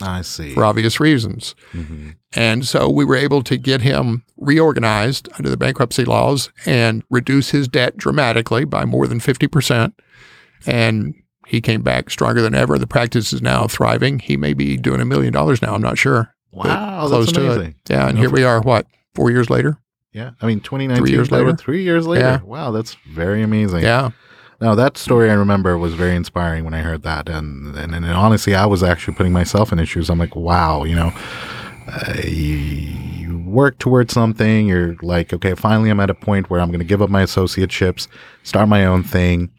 I 0.02 0.22
see. 0.22 0.54
For 0.54 0.64
obvious 0.64 1.00
reasons. 1.00 1.56
Mm-hmm. 1.74 2.12
And 2.34 2.66
so 2.66 2.90
we 2.90 3.04
were 3.04 3.16
able 3.16 3.42
to 3.44 3.58
get 3.58 3.82
him 3.82 4.24
reorganized 4.38 5.28
under 5.38 5.50
the 5.50 5.58
bankruptcy 5.58 6.06
laws 6.06 6.52
and 6.66 7.04
reduce 7.10 7.50
his 7.50 7.68
debt 7.68 7.98
dramatically 7.98 8.64
by 8.66 8.86
more 8.86 9.08
than 9.08 9.20
50%. 9.20 9.94
And 10.66 11.16
he 11.48 11.62
came 11.62 11.82
back 11.82 12.10
stronger 12.10 12.42
than 12.42 12.54
ever. 12.54 12.78
The 12.78 12.86
practice 12.86 13.32
is 13.32 13.42
now 13.42 13.68
thriving. 13.68 14.20
He 14.20 14.36
may 14.36 14.54
be 14.54 14.76
doing 14.76 15.00
a 15.00 15.06
million 15.06 15.32
dollars 15.32 15.62
now. 15.62 15.74
I'm 15.74 15.82
not 15.82 15.98
sure. 15.98 16.34
Wow, 16.52 17.08
close 17.08 17.32
to 17.32 17.62
it. 17.62 17.76
Yeah, 17.90 18.10
and 18.10 18.18
here 18.18 18.30
we 18.30 18.44
are. 18.44 18.62
What 18.62 18.86
four 19.16 19.32
years 19.32 19.50
later? 19.50 19.78
Yeah, 20.12 20.32
I 20.42 20.46
mean, 20.46 20.60
2019. 20.60 21.06
Three 21.06 21.14
years 21.14 21.32
later. 21.32 21.56
Three 21.56 21.84
years 21.84 22.06
later. 22.06 22.26
Yeah. 22.26 22.42
Wow, 22.42 22.72
that's 22.72 22.96
very 23.10 23.44
amazing. 23.44 23.84
Yeah. 23.84 24.12
Now 24.60 24.76
that 24.76 24.98
story 24.98 25.30
I 25.30 25.36
remember 25.36 25.78
was 25.78 25.94
very 25.94 26.16
inspiring 26.16 26.66
when 26.66 26.74
I 26.74 26.82
heard 26.82 27.04
that, 27.04 27.30
and 27.30 27.76
and, 27.78 27.96
and 27.96 28.06
honestly, 28.06 28.54
I 28.54 28.66
was 28.66 28.84
actually 28.84 29.16
putting 29.16 29.32
myself 29.32 29.72
in 29.72 29.80
issues. 29.80 30.10
I'm 30.10 30.20
like, 30.20 30.36
wow, 30.36 30.84
you 30.84 30.96
know, 30.96 31.14
uh, 31.88 32.14
you, 32.26 32.58
you 32.58 33.40
work 33.46 33.78
towards 33.78 34.14
something. 34.14 34.68
You're 34.68 34.98
like, 35.02 35.32
okay, 35.32 35.54
finally, 35.54 35.90
I'm 35.90 36.00
at 36.02 36.10
a 36.10 36.16
point 36.16 36.50
where 36.50 36.60
I'm 36.60 36.70
going 36.70 36.80
to 36.80 36.86
give 36.86 37.02
up 37.02 37.10
my 37.10 37.24
associateships, 37.24 38.08
start 38.44 38.68
my 38.68 38.86
own 38.86 39.04
thing 39.04 39.52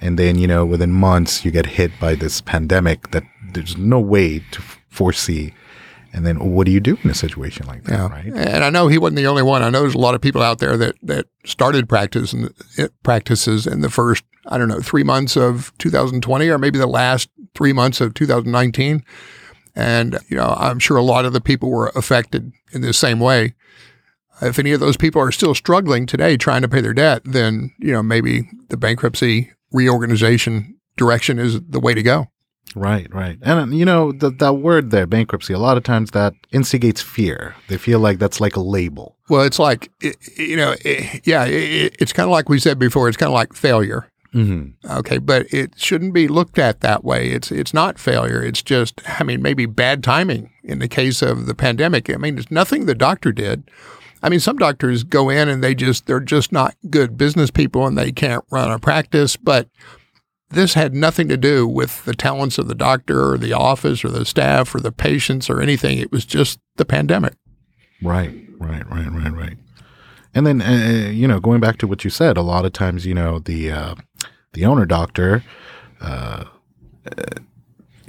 and 0.00 0.18
then 0.18 0.38
you 0.38 0.46
know 0.46 0.64
within 0.64 0.92
months 0.92 1.44
you 1.44 1.50
get 1.50 1.66
hit 1.66 1.90
by 2.00 2.14
this 2.14 2.40
pandemic 2.40 3.10
that 3.10 3.24
there's 3.52 3.76
no 3.76 3.98
way 3.98 4.38
to 4.50 4.62
foresee 4.88 5.52
and 6.12 6.26
then 6.26 6.54
what 6.54 6.64
do 6.66 6.72
you 6.72 6.80
do 6.80 6.96
in 7.02 7.10
a 7.10 7.14
situation 7.14 7.66
like 7.66 7.84
that 7.84 7.92
yeah. 7.92 8.08
right 8.08 8.26
and 8.26 8.64
i 8.64 8.70
know 8.70 8.88
he 8.88 8.98
wasn't 8.98 9.16
the 9.16 9.26
only 9.26 9.42
one 9.42 9.62
i 9.62 9.70
know 9.70 9.80
there's 9.80 9.94
a 9.94 9.98
lot 9.98 10.14
of 10.14 10.20
people 10.20 10.42
out 10.42 10.58
there 10.58 10.76
that 10.76 10.94
that 11.02 11.26
started 11.44 11.88
practice 11.88 12.32
and 12.32 12.52
practices 13.02 13.66
in 13.66 13.80
the 13.80 13.90
first 13.90 14.24
i 14.46 14.58
don't 14.58 14.68
know 14.68 14.80
three 14.80 15.04
months 15.04 15.36
of 15.36 15.72
2020 15.78 16.48
or 16.48 16.58
maybe 16.58 16.78
the 16.78 16.86
last 16.86 17.28
three 17.54 17.72
months 17.72 18.00
of 18.00 18.14
2019 18.14 19.02
And, 19.76 20.18
you 20.28 20.38
know, 20.38 20.56
I'm 20.58 20.78
sure 20.78 20.96
a 20.96 21.02
lot 21.02 21.26
of 21.26 21.34
the 21.34 21.40
people 21.40 21.70
were 21.70 21.92
affected 21.94 22.50
in 22.72 22.80
the 22.80 22.94
same 22.94 23.20
way. 23.20 23.54
If 24.40 24.58
any 24.58 24.72
of 24.72 24.80
those 24.80 24.96
people 24.96 25.20
are 25.20 25.30
still 25.30 25.54
struggling 25.54 26.06
today 26.06 26.36
trying 26.36 26.62
to 26.62 26.68
pay 26.68 26.80
their 26.80 26.94
debt, 26.94 27.22
then, 27.24 27.72
you 27.78 27.92
know, 27.92 28.02
maybe 28.02 28.48
the 28.68 28.78
bankruptcy 28.78 29.52
reorganization 29.76 30.76
direction 30.96 31.38
is 31.38 31.60
the 31.60 31.80
way 31.80 31.94
to 31.94 32.02
go. 32.02 32.26
Right, 32.74 33.12
right. 33.14 33.38
And 33.42 33.76
you 33.78 33.84
know, 33.84 34.12
the, 34.12 34.30
that 34.30 34.54
word 34.54 34.90
there, 34.90 35.06
bankruptcy, 35.06 35.52
a 35.52 35.58
lot 35.58 35.76
of 35.76 35.84
times 35.84 36.10
that 36.10 36.34
instigates 36.52 37.00
fear. 37.00 37.54
They 37.68 37.78
feel 37.78 38.00
like 38.00 38.18
that's 38.18 38.40
like 38.40 38.56
a 38.56 38.60
label. 38.60 39.16
Well, 39.30 39.42
it's 39.42 39.58
like, 39.58 39.90
you 40.36 40.56
know, 40.56 40.74
yeah, 41.24 41.46
it's 41.46 42.12
kind 42.12 42.26
of 42.26 42.32
like 42.32 42.48
we 42.48 42.58
said 42.58 42.78
before, 42.78 43.08
it's 43.08 43.16
kind 43.16 43.28
of 43.28 43.34
like 43.34 43.54
failure. 43.54 44.10
Mm-hmm. 44.34 44.90
Okay, 44.98 45.18
but 45.18 45.46
it 45.50 45.78
shouldn't 45.78 46.12
be 46.12 46.28
looked 46.28 46.58
at 46.58 46.80
that 46.80 47.02
way. 47.02 47.30
It's 47.30 47.50
it's 47.50 47.72
not 47.72 47.98
failure. 47.98 48.42
It's 48.42 48.62
just, 48.62 49.00
I 49.18 49.24
mean, 49.24 49.40
maybe 49.40 49.64
bad 49.64 50.04
timing 50.04 50.50
in 50.62 50.78
the 50.78 50.88
case 50.88 51.22
of 51.22 51.46
the 51.46 51.54
pandemic. 51.54 52.10
I 52.10 52.16
mean, 52.16 52.36
it's 52.36 52.50
nothing 52.50 52.84
the 52.84 52.94
doctor 52.94 53.32
did. 53.32 53.70
I 54.26 54.28
mean, 54.28 54.40
some 54.40 54.56
doctors 54.56 55.04
go 55.04 55.28
in 55.30 55.48
and 55.48 55.62
they 55.62 55.72
just 55.72 56.06
they're 56.06 56.18
just 56.18 56.50
not 56.50 56.74
good 56.90 57.16
business 57.16 57.52
people 57.52 57.86
and 57.86 57.96
they 57.96 58.10
can't 58.10 58.44
run 58.50 58.72
a 58.72 58.80
practice, 58.80 59.36
but 59.36 59.68
this 60.50 60.74
had 60.74 60.94
nothing 60.94 61.28
to 61.28 61.36
do 61.36 61.64
with 61.68 62.04
the 62.04 62.12
talents 62.12 62.58
of 62.58 62.66
the 62.66 62.74
doctor 62.74 63.34
or 63.34 63.38
the 63.38 63.52
office 63.52 64.04
or 64.04 64.08
the 64.08 64.24
staff 64.24 64.74
or 64.74 64.80
the 64.80 64.90
patients 64.90 65.48
or 65.48 65.60
anything. 65.62 65.98
It 65.98 66.10
was 66.10 66.24
just 66.24 66.58
the 66.74 66.84
pandemic. 66.84 67.34
Right, 68.02 68.34
right, 68.58 68.84
right, 68.90 69.12
right, 69.12 69.32
right. 69.32 69.58
And 70.34 70.44
then, 70.44 70.60
uh, 70.60 71.08
you 71.08 71.28
know, 71.28 71.38
going 71.38 71.60
back 71.60 71.78
to 71.78 71.86
what 71.86 72.02
you 72.02 72.10
said, 72.10 72.36
a 72.36 72.42
lot 72.42 72.64
of 72.64 72.72
times, 72.72 73.06
you 73.06 73.14
know, 73.14 73.38
the 73.38 73.70
uh, 73.70 73.94
the 74.54 74.64
owner 74.64 74.86
doctor, 74.86 75.44
uh, 76.00 76.46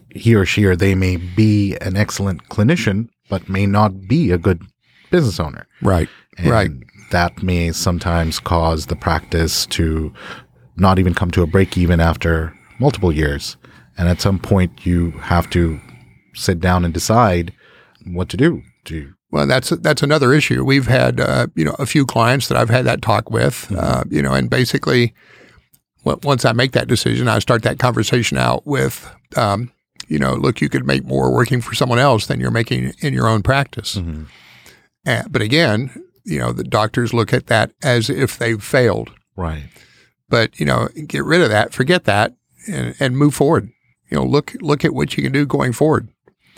he 0.10 0.34
or 0.34 0.46
she 0.46 0.66
or 0.66 0.76
they 0.76 0.96
may 0.96 1.18
be 1.18 1.78
an 1.78 1.96
excellent 1.96 2.50
clinician, 2.50 3.10
but 3.30 3.48
may 3.48 3.68
not 3.68 4.08
be 4.08 4.32
a 4.32 4.40
good 4.40 4.64
business 5.10 5.40
owner. 5.40 5.68
Right, 5.82 6.10
and 6.38 6.50
right. 6.50 6.72
That 7.12 7.42
may 7.42 7.72
sometimes 7.72 8.38
cause 8.40 8.88
the 8.88 8.96
practice 8.96 9.66
to 9.68 10.14
not 10.76 11.00
even 11.00 11.14
come 11.14 11.32
to 11.32 11.42
a 11.42 11.48
break 11.48 11.78
even 11.78 12.02
after 12.02 12.54
multiple 12.80 13.14
years. 13.14 13.56
And 13.98 14.10
at 14.10 14.20
some 14.20 14.40
point, 14.40 14.86
you 14.86 15.12
have 15.12 15.50
to 15.52 15.80
sit 16.34 16.60
down 16.60 16.84
and 16.84 16.94
decide 16.94 17.54
what 18.06 18.28
to 18.30 18.38
do. 18.38 18.62
Do 18.84 19.14
well, 19.32 19.46
that's 19.46 19.70
that's 19.70 20.02
another 20.02 20.34
issue. 20.34 20.64
We've 20.64 20.88
had 20.88 21.20
uh, 21.20 21.48
you 21.56 21.66
know 21.66 21.76
a 21.80 21.86
few 21.86 22.06
clients 22.06 22.48
that 22.48 22.58
I've 22.58 22.70
had 22.70 22.86
that 22.86 23.02
talk 23.02 23.30
with, 23.30 23.68
mm-hmm. 23.70 23.78
uh, 23.78 24.04
you 24.10 24.22
know, 24.22 24.34
and 24.34 24.50
basically, 24.50 25.14
once 26.06 26.46
I 26.46 26.54
make 26.54 26.72
that 26.72 26.88
decision, 26.88 27.28
I 27.28 27.40
start 27.40 27.64
that 27.64 27.80
conversation 27.80 28.38
out 28.38 28.66
with, 28.66 29.14
um, 29.36 29.72
you 30.08 30.18
know, 30.18 30.34
look, 30.34 30.62
you 30.62 30.70
could 30.70 30.88
make 30.88 31.04
more 31.04 31.34
working 31.34 31.60
for 31.60 31.76
someone 31.76 32.00
else 32.00 32.28
than 32.28 32.40
you're 32.40 32.52
making 32.52 32.94
in 33.00 33.14
your 33.14 33.28
own 33.28 33.44
practice. 33.44 33.96
Mm-hmm. 33.96 34.24
Uh, 35.08 35.24
but 35.30 35.42
again, 35.42 35.90
you 36.26 36.38
know, 36.38 36.52
the 36.52 36.66
doctors 36.66 37.14
look 37.14 37.34
at 37.34 37.48
that 37.48 37.72
as 37.82 38.10
if 38.10 38.38
they've 38.38 38.62
failed. 38.62 39.12
Right. 39.36 39.70
But 40.30 40.60
you 40.60 40.66
know, 40.66 40.90
get 41.08 41.24
rid 41.24 41.42
of 41.42 41.50
that, 41.50 41.74
forget 41.74 42.04
that, 42.04 42.36
and, 42.68 42.94
and 43.00 43.18
move 43.18 43.34
forward. 43.34 43.72
You 44.12 44.18
know, 44.18 44.26
look 44.26 44.54
look 44.60 44.84
at 44.84 44.94
what 44.94 45.16
you 45.16 45.24
can 45.24 45.32
do 45.32 45.46
going 45.46 45.72
forward. 45.72 46.10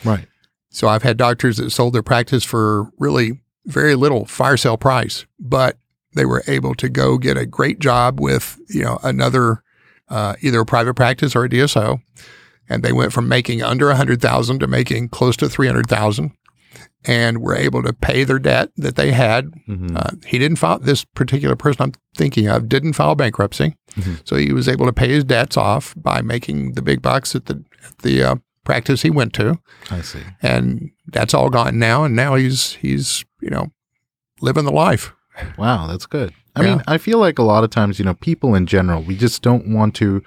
Right. 0.04 0.26
So 0.72 0.88
I've 0.88 1.04
had 1.04 1.18
doctors 1.18 1.58
that 1.58 1.70
sold 1.70 1.94
their 1.94 2.04
practice 2.04 2.44
for 2.44 2.92
really 2.98 3.42
very 3.66 3.96
little 3.96 4.26
fire 4.26 4.58
sale 4.58 4.78
price, 4.78 5.26
but 5.40 5.78
they 6.16 6.26
were 6.26 6.44
able 6.48 6.74
to 6.76 6.90
go 6.90 7.18
get 7.18 7.38
a 7.38 7.46
great 7.46 7.80
job 7.80 8.20
with 8.20 8.60
you 8.70 8.84
know 8.84 9.00
another 9.04 9.64
uh, 10.10 10.36
either 10.42 10.62
a 10.62 10.66
private 10.66 10.96
practice 10.96 11.36
or 11.36 11.46
a 11.46 11.50
DSO, 11.50 12.02
and 12.68 12.82
they 12.82 12.92
went 12.92 13.14
from 13.14 13.28
making 13.28 13.62
under 13.62 13.92
a 13.92 13.96
hundred 13.96 14.20
thousand 14.20 14.60
to 14.60 14.68
making 14.68 15.10
close 15.10 15.38
to 15.38 15.48
three 15.48 15.68
hundred 15.68 15.88
thousand 15.88 16.32
and 17.06 17.42
were 17.42 17.56
able 17.56 17.82
to 17.84 17.94
pay 17.94 18.24
their 18.24 18.40
debt 18.40 18.72
that 18.76 18.96
they 18.96 19.12
had. 19.12 19.52
Mm-hmm. 19.68 19.96
Uh, 19.96 20.12
he 20.26 20.38
didn't 20.38 20.58
file, 20.58 20.80
this 20.80 21.06
particular 21.06 21.56
person 21.56 21.84
I'm 21.84 21.94
thinking 22.16 22.48
of 22.48 22.68
didn't 22.68 22.94
file 22.94 23.16
bankruptcy. 23.16 23.76
Mm-hmm. 23.96 24.16
So 24.26 24.36
he 24.36 24.52
was 24.52 24.68
able 24.68 24.86
to 24.86 24.94
pay 24.94 25.10
his 25.10 25.24
debts 25.24 25.58
off 25.58 25.94
by 25.98 26.22
making 26.22 26.74
the 26.74 26.82
big 26.82 27.02
bucks 27.02 27.36
at 27.36 27.46
the, 27.46 27.64
at 27.86 27.98
the 28.00 28.24
uh, 28.24 28.36
practice 28.66 29.02
he 29.02 29.10
went 29.10 29.34
to. 29.34 29.60
I 29.90 30.02
see. 30.02 30.20
And 30.42 30.92
that's 31.08 31.34
all 31.34 31.50
gone 31.50 31.80
now. 31.80 32.04
And 32.04 32.16
now 32.16 32.36
he's, 32.36 32.74
he's, 32.74 33.24
you 33.42 33.50
know, 33.50 33.72
living 34.42 34.66
the 34.66 34.72
life. 34.72 35.14
Wow, 35.58 35.88
that's 35.88 36.06
good. 36.06 36.34
I 36.56 36.64
yeah. 36.64 36.76
mean, 36.76 36.84
I 36.86 36.98
feel 36.98 37.20
like 37.20 37.40
a 37.40 37.44
lot 37.44 37.64
of 37.64 37.70
times, 37.70 37.98
you 37.98 38.06
know, 38.06 38.16
people 38.16 38.56
in 38.56 38.66
general, 38.66 39.02
we 39.02 39.16
just 39.16 39.42
don't 39.42 39.74
want 39.74 39.96
to 39.96 40.22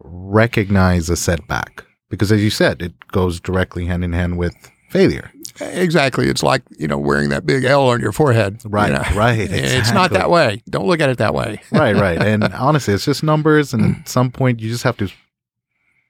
recognize 0.00 1.08
a 1.08 1.16
setback 1.16 1.84
because, 2.08 2.32
as 2.32 2.42
you 2.42 2.50
said, 2.50 2.82
it 2.82 2.94
goes 3.12 3.38
directly 3.38 3.86
hand 3.86 4.02
in 4.02 4.12
hand 4.12 4.38
with 4.38 4.56
failure. 4.88 5.30
Exactly. 5.60 6.28
It's 6.28 6.42
like, 6.42 6.62
you 6.78 6.88
know, 6.88 6.98
wearing 6.98 7.28
that 7.30 7.46
big 7.46 7.64
L 7.64 7.88
on 7.88 8.00
your 8.00 8.12
forehead. 8.12 8.60
Right, 8.64 8.88
you 8.88 8.94
know? 8.94 9.18
right. 9.18 9.40
Exactly. 9.40 9.60
It's 9.80 9.92
not 9.92 10.10
that 10.12 10.30
way. 10.30 10.62
Don't 10.68 10.86
look 10.86 11.00
at 11.00 11.10
it 11.10 11.18
that 11.18 11.34
way. 11.34 11.60
right, 11.72 11.94
right. 11.94 12.20
And 12.20 12.44
honestly, 12.54 12.94
it's 12.94 13.04
just 13.04 13.22
numbers. 13.22 13.72
And 13.72 13.96
at 13.96 14.08
some 14.08 14.30
point, 14.30 14.60
you 14.60 14.70
just 14.70 14.84
have 14.84 14.96
to 14.98 15.08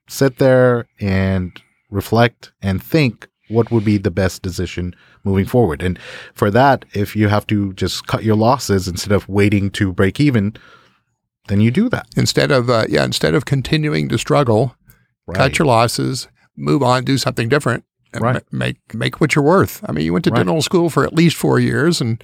sit 0.09 0.39
there 0.39 0.87
and 1.01 1.61
reflect 1.91 2.53
and 2.63 2.83
think 2.83 3.29
what 3.49 3.71
would 3.71 3.85
be 3.85 3.99
the 3.99 4.11
best 4.11 4.43
decision 4.43 4.95
moving 5.25 5.45
forward. 5.45 5.83
And 5.83 5.99
for 6.35 6.51
that, 6.51 6.85
if 6.95 7.17
you 7.17 7.29
have 7.29 7.47
to 7.49 7.73
just 7.75 8.07
cut 8.07 8.23
your 8.23 8.37
losses 8.37 8.87
instead 8.87 9.13
of 9.13 9.29
waiting 9.29 9.71
to 9.73 9.93
break 9.93 10.21
even, 10.21 10.55
then 11.49 11.61
you 11.61 11.71
do 11.71 11.89
that. 11.89 12.07
Instead 12.17 12.53
of, 12.53 12.71
uh, 12.71 12.87
yeah, 12.89 13.05
instead 13.05 13.35
of 13.35 13.45
continuing 13.45 14.09
to 14.09 14.19
struggle, 14.19 14.77
right. 15.27 15.37
cut 15.37 15.59
your 15.59 15.67
losses, 15.67 16.29
move 16.57 16.83
on, 16.83 17.05
do 17.05 17.19
something 17.19 17.49
different 17.49 17.85
right. 18.19 18.43
make 18.53 18.95
make 18.95 19.21
what 19.21 19.35
you're 19.35 19.45
worth. 19.45 19.85
I 19.89 19.93
mean, 19.93 20.05
you 20.05 20.13
went 20.13 20.25
to 20.25 20.31
right. 20.31 20.39
dental 20.39 20.63
school 20.63 20.91
for 20.91 21.05
at 21.05 21.13
least 21.13 21.37
four 21.37 21.61
years, 21.61 22.01
and 22.01 22.23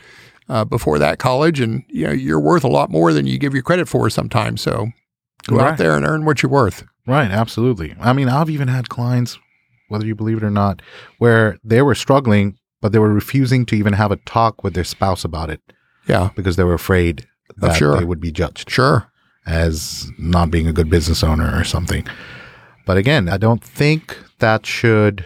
uh, 0.49 0.65
before 0.65 0.99
that, 0.99 1.19
college, 1.19 1.61
and 1.61 1.85
you 1.89 2.07
know 2.07 2.13
you're 2.13 2.41
worth 2.41 2.65
a 2.65 2.69
lot 2.69 2.91
more 2.91 3.13
than 3.13 3.27
you 3.27 3.39
give 3.39 3.55
you 3.55 3.63
credit 3.63 3.89
for 3.89 4.09
sometimes. 4.11 4.61
So 4.61 4.89
go 5.45 5.57
right. 5.57 5.73
out 5.73 5.79
there 5.79 5.97
and 5.97 6.07
earn 6.07 6.25
what 6.25 6.43
you're 6.43 6.51
worth. 6.51 6.85
Right, 7.07 7.31
absolutely. 7.31 7.95
I 8.01 8.13
mean, 8.13 8.29
I've 8.29 8.51
even 8.51 8.69
had 8.69 8.89
clients, 8.89 9.39
whether 9.89 10.07
you 10.07 10.15
believe 10.15 10.39
it 10.39 10.43
or 10.43 10.51
not, 10.51 10.83
where 11.19 11.57
they 11.63 11.83
were 11.83 11.95
struggling, 11.95 12.59
but 12.81 12.93
they 12.93 12.99
were 12.99 13.13
refusing 13.13 13.65
to 13.67 13.77
even 13.77 13.93
have 13.93 14.11
a 14.11 14.17
talk 14.17 14.65
with 14.65 14.75
their 14.75 14.85
spouse 14.85 15.25
about 15.25 15.51
it. 15.51 15.61
Yeah, 16.09 16.31
because 16.37 16.57
they 16.57 16.65
were 16.65 16.75
afraid 16.75 17.27
that 17.59 17.73
oh, 17.73 17.75
sure. 17.75 17.99
they 17.99 18.05
would 18.05 18.21
be 18.21 18.33
judged. 18.33 18.71
Sure, 18.71 19.11
as 19.47 20.11
not 20.19 20.51
being 20.51 20.67
a 20.67 20.73
good 20.73 20.91
business 20.91 21.23
owner 21.23 21.59
or 21.59 21.65
something. 21.65 22.07
But 22.87 22.97
again, 22.97 23.29
I 23.29 23.37
don't 23.37 23.63
think 23.63 24.17
that 24.39 24.65
should 24.65 25.25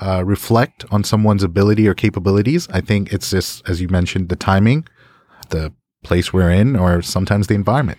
uh, 0.00 0.22
reflect 0.24 0.84
on 0.90 1.04
someone's 1.04 1.42
ability 1.42 1.86
or 1.86 1.94
capabilities. 1.94 2.68
I 2.70 2.80
think 2.80 3.12
it's 3.12 3.30
just, 3.30 3.68
as 3.68 3.80
you 3.80 3.88
mentioned, 3.88 4.28
the 4.28 4.36
timing, 4.36 4.86
the 5.50 5.72
place 6.02 6.32
we're 6.32 6.50
in, 6.50 6.76
or 6.76 7.02
sometimes 7.02 7.46
the 7.46 7.54
environment. 7.54 7.98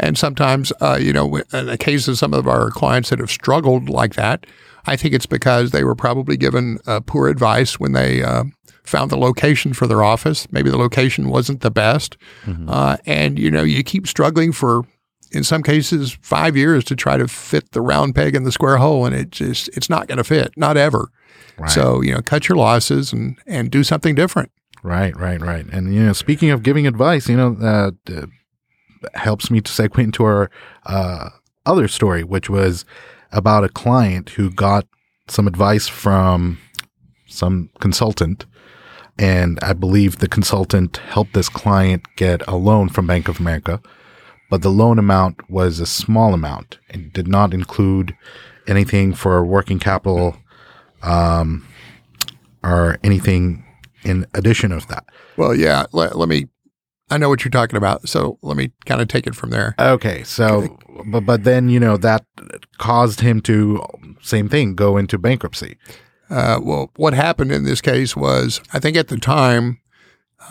And 0.00 0.16
sometimes, 0.16 0.72
uh, 0.80 0.98
you 1.00 1.12
know, 1.12 1.36
in 1.52 1.66
the 1.66 1.76
case 1.76 2.06
of 2.06 2.18
some 2.18 2.32
of 2.32 2.46
our 2.46 2.70
clients 2.70 3.10
that 3.10 3.18
have 3.18 3.30
struggled 3.30 3.88
like 3.88 4.14
that, 4.14 4.46
I 4.86 4.96
think 4.96 5.12
it's 5.12 5.26
because 5.26 5.72
they 5.72 5.82
were 5.82 5.96
probably 5.96 6.36
given 6.36 6.78
uh, 6.86 7.00
poor 7.00 7.28
advice 7.28 7.80
when 7.80 7.92
they 7.92 8.22
uh, 8.22 8.44
found 8.84 9.10
the 9.10 9.18
location 9.18 9.74
for 9.74 9.86
their 9.86 10.02
office. 10.02 10.50
Maybe 10.52 10.70
the 10.70 10.78
location 10.78 11.28
wasn't 11.28 11.60
the 11.60 11.70
best. 11.70 12.16
Mm-hmm. 12.46 12.70
Uh, 12.70 12.96
and, 13.06 13.38
you 13.38 13.50
know, 13.50 13.64
you 13.64 13.82
keep 13.82 14.06
struggling 14.06 14.52
for, 14.52 14.84
in 15.32 15.44
some 15.44 15.62
cases, 15.62 16.16
five 16.22 16.56
years 16.56 16.84
to 16.84 16.96
try 16.96 17.16
to 17.16 17.28
fit 17.28 17.72
the 17.72 17.80
round 17.80 18.14
peg 18.14 18.34
in 18.34 18.44
the 18.44 18.52
square 18.52 18.78
hole. 18.78 19.06
And 19.06 19.14
it 19.14 19.30
just, 19.30 19.68
it's 19.76 19.90
not 19.90 20.06
going 20.08 20.18
to 20.18 20.24
fit, 20.24 20.52
not 20.56 20.76
ever. 20.76 21.10
Right. 21.58 21.70
So, 21.70 22.00
you 22.02 22.14
know, 22.14 22.22
cut 22.22 22.48
your 22.48 22.56
losses 22.56 23.12
and, 23.12 23.38
and 23.46 23.70
do 23.70 23.84
something 23.84 24.14
different. 24.14 24.50
Right, 24.82 25.16
right, 25.16 25.40
right. 25.40 25.66
And, 25.72 25.92
you 25.92 26.02
know, 26.02 26.12
speaking 26.12 26.50
of 26.50 26.62
giving 26.62 26.86
advice, 26.86 27.28
you 27.28 27.36
know, 27.36 27.56
uh, 27.60 28.26
helps 29.14 29.50
me 29.50 29.60
to 29.60 29.70
segue 29.70 29.98
into 30.02 30.24
our 30.24 30.50
uh, 30.86 31.30
other 31.66 31.88
story, 31.88 32.22
which 32.22 32.48
was 32.48 32.84
about 33.32 33.64
a 33.64 33.68
client 33.68 34.30
who 34.30 34.50
got 34.50 34.86
some 35.26 35.46
advice 35.46 35.88
from 35.88 36.58
some 37.26 37.70
consultant. 37.80 38.46
And 39.18 39.58
I 39.62 39.72
believe 39.72 40.18
the 40.18 40.28
consultant 40.28 40.98
helped 40.98 41.34
this 41.34 41.48
client 41.48 42.04
get 42.16 42.46
a 42.46 42.56
loan 42.56 42.88
from 42.88 43.06
Bank 43.06 43.28
of 43.28 43.40
America, 43.40 43.80
but 44.50 44.62
the 44.62 44.70
loan 44.70 44.98
amount 44.98 45.50
was 45.50 45.80
a 45.80 45.86
small 45.86 46.34
amount 46.34 46.78
and 46.90 47.12
did 47.12 47.28
not 47.28 47.52
include 47.52 48.16
anything 48.66 49.14
for 49.14 49.44
working 49.44 49.78
capital 49.78 50.36
um, 51.02 51.66
or 52.62 52.98
anything 53.02 53.64
in 54.04 54.26
addition 54.34 54.72
of 54.72 54.86
that. 54.88 55.04
Well, 55.36 55.54
yeah. 55.54 55.86
Let, 55.92 56.16
let 56.16 56.28
me. 56.28 56.46
I 57.10 57.16
know 57.16 57.30
what 57.30 57.42
you're 57.42 57.50
talking 57.50 57.76
about, 57.76 58.06
so 58.08 58.38
let 58.42 58.56
me 58.56 58.70
kind 58.84 59.00
of 59.00 59.08
take 59.08 59.26
it 59.26 59.34
from 59.34 59.48
there. 59.48 59.74
Okay, 59.78 60.22
so 60.24 60.78
but 61.06 61.20
but 61.20 61.44
then 61.44 61.70
you 61.70 61.80
know 61.80 61.96
that 61.96 62.26
caused 62.76 63.20
him 63.20 63.40
to 63.42 63.82
same 64.20 64.48
thing 64.50 64.74
go 64.74 64.98
into 64.98 65.16
bankruptcy. 65.16 65.78
Uh, 66.28 66.60
well, 66.62 66.90
what 66.96 67.14
happened 67.14 67.50
in 67.50 67.64
this 67.64 67.80
case 67.80 68.14
was, 68.14 68.60
I 68.74 68.78
think 68.78 68.98
at 68.98 69.08
the 69.08 69.16
time, 69.16 69.80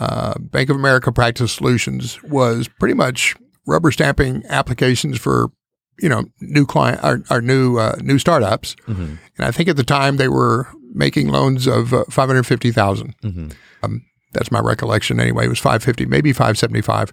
uh, 0.00 0.34
Bank 0.40 0.70
of 0.70 0.74
America 0.74 1.12
Practice 1.12 1.52
Solutions 1.52 2.20
was 2.24 2.66
pretty 2.66 2.94
much 2.94 3.36
rubber 3.68 3.90
stamping 3.92 4.42
applications 4.48 5.18
for 5.18 5.50
you 6.00 6.08
know, 6.08 6.24
new 6.40 6.64
client, 6.64 7.02
our, 7.02 7.18
our 7.28 7.40
new 7.40 7.76
uh, 7.78 7.96
new 8.00 8.18
startups, 8.20 8.76
Mm-hmm. 8.86 9.02
and 9.36 9.46
I 9.46 9.50
think 9.50 9.68
at 9.68 9.76
the 9.76 9.82
time 9.84 10.16
they 10.16 10.28
were 10.28 10.68
making 10.94 11.26
loans 11.28 11.66
of 11.66 11.92
uh, 11.92 12.04
five 12.08 12.28
hundred 12.28 12.44
fifty 12.46 12.70
thousand. 12.70 13.16
Mm-hmm. 13.24 13.48
Um, 13.82 14.04
that's 14.32 14.52
my 14.52 14.60
recollection 14.60 15.18
anyway. 15.18 15.46
It 15.46 15.48
was 15.48 15.58
five 15.58 15.82
fifty, 15.82 16.06
maybe 16.06 16.32
five 16.32 16.56
seventy 16.56 16.82
five. 16.82 17.12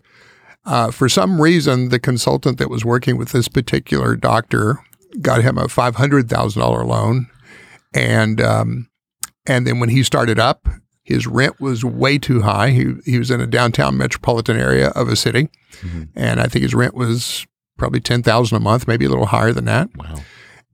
Uh, 0.66 0.92
for 0.92 1.10
some 1.10 1.42
reason, 1.42 1.90
the 1.90 2.00
consultant 2.00 2.60
that 2.60 2.70
was 2.70 2.86
working 2.86 3.18
with 3.18 3.32
this 3.32 3.48
particular 3.48 4.16
doctor 4.16 4.78
got 5.20 5.42
him 5.42 5.58
a 5.58 5.68
five 5.68 5.96
hundred 5.96 6.30
thousand 6.30 6.62
dollar 6.62 6.86
loan, 6.86 7.26
and 7.96 8.40
um, 8.40 8.88
and 9.48 9.66
then 9.66 9.80
when 9.80 9.90
he 9.90 10.04
started 10.04 10.38
up, 10.40 10.68
his 11.06 11.26
rent 11.28 11.62
was 11.62 11.86
way 11.86 12.18
too 12.18 12.42
high. 12.42 12.72
He 12.72 12.96
he 13.06 13.18
was 13.20 13.32
in 13.32 13.40
a 13.40 13.48
downtown 13.48 13.98
metropolitan 13.98 14.58
area 14.58 14.90
of 14.90 15.08
a 15.08 15.16
city, 15.16 15.50
Mhm. 15.82 16.10
and 16.16 16.40
I 16.42 16.48
think 16.48 16.64
his 16.64 16.74
rent 16.76 16.94
was 16.96 17.46
probably 17.78 18.00
ten 18.02 18.22
thousand 18.24 18.58
a 18.58 18.60
month, 18.60 18.88
maybe 18.88 19.06
a 19.06 19.10
little 19.10 19.28
higher 19.28 19.54
than 19.54 19.66
that. 19.66 19.90
Wow. 19.96 20.16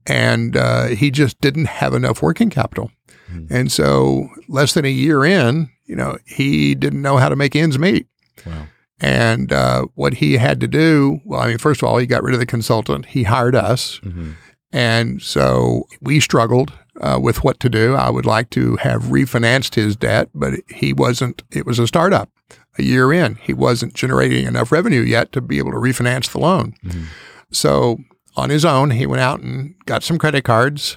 And 0.06 0.56
uh, 0.56 0.86
he 0.88 1.10
just 1.12 1.40
didn't 1.40 1.66
have 1.66 1.94
enough 1.94 2.22
working 2.22 2.50
capital, 2.50 2.90
Mhm. 3.32 3.46
and 3.50 3.70
so 3.70 4.28
less 4.48 4.74
than 4.74 4.84
a 4.84 4.90
year 4.90 5.24
in, 5.24 5.68
you 5.86 5.94
know, 5.94 6.16
he 6.26 6.74
didn't 6.74 7.02
know 7.02 7.18
how 7.18 7.28
to 7.28 7.36
make 7.36 7.54
ends 7.54 7.78
meet. 7.78 8.06
Wow. 8.46 8.66
And 9.00 9.52
uh, 9.52 9.86
what 9.94 10.14
he 10.14 10.36
had 10.38 10.60
to 10.60 10.68
do, 10.68 11.20
well, 11.24 11.40
I 11.40 11.48
mean, 11.48 11.58
first 11.58 11.82
of 11.82 11.88
all, 11.88 11.98
he 11.98 12.06
got 12.06 12.22
rid 12.22 12.34
of 12.34 12.40
the 12.40 12.46
consultant. 12.46 13.06
He 13.06 13.24
hired 13.24 13.54
us. 13.56 14.00
Mm-hmm. 14.04 14.30
And 14.72 15.20
so 15.20 15.86
we 16.00 16.20
struggled 16.20 16.72
uh, 17.00 17.18
with 17.20 17.42
what 17.44 17.58
to 17.60 17.68
do. 17.68 17.94
I 17.94 18.10
would 18.10 18.26
like 18.26 18.50
to 18.50 18.76
have 18.76 19.04
refinanced 19.04 19.74
his 19.74 19.96
debt, 19.96 20.28
but 20.34 20.54
he 20.68 20.92
wasn't, 20.92 21.42
it 21.50 21.66
was 21.66 21.78
a 21.78 21.86
startup 21.86 22.30
a 22.78 22.82
year 22.82 23.12
in. 23.12 23.36
He 23.36 23.52
wasn't 23.54 23.94
generating 23.94 24.46
enough 24.46 24.72
revenue 24.72 25.00
yet 25.00 25.32
to 25.32 25.40
be 25.40 25.58
able 25.58 25.72
to 25.72 25.76
refinance 25.78 26.30
the 26.30 26.38
loan. 26.40 26.74
Mhm. 26.84 27.04
So 27.50 27.98
on 28.36 28.48
his 28.50 28.64
own, 28.64 28.90
he 28.92 29.06
went 29.06 29.20
out 29.20 29.40
and 29.40 29.74
got 29.86 30.02
some 30.02 30.18
credit 30.18 30.42
cards, 30.44 30.96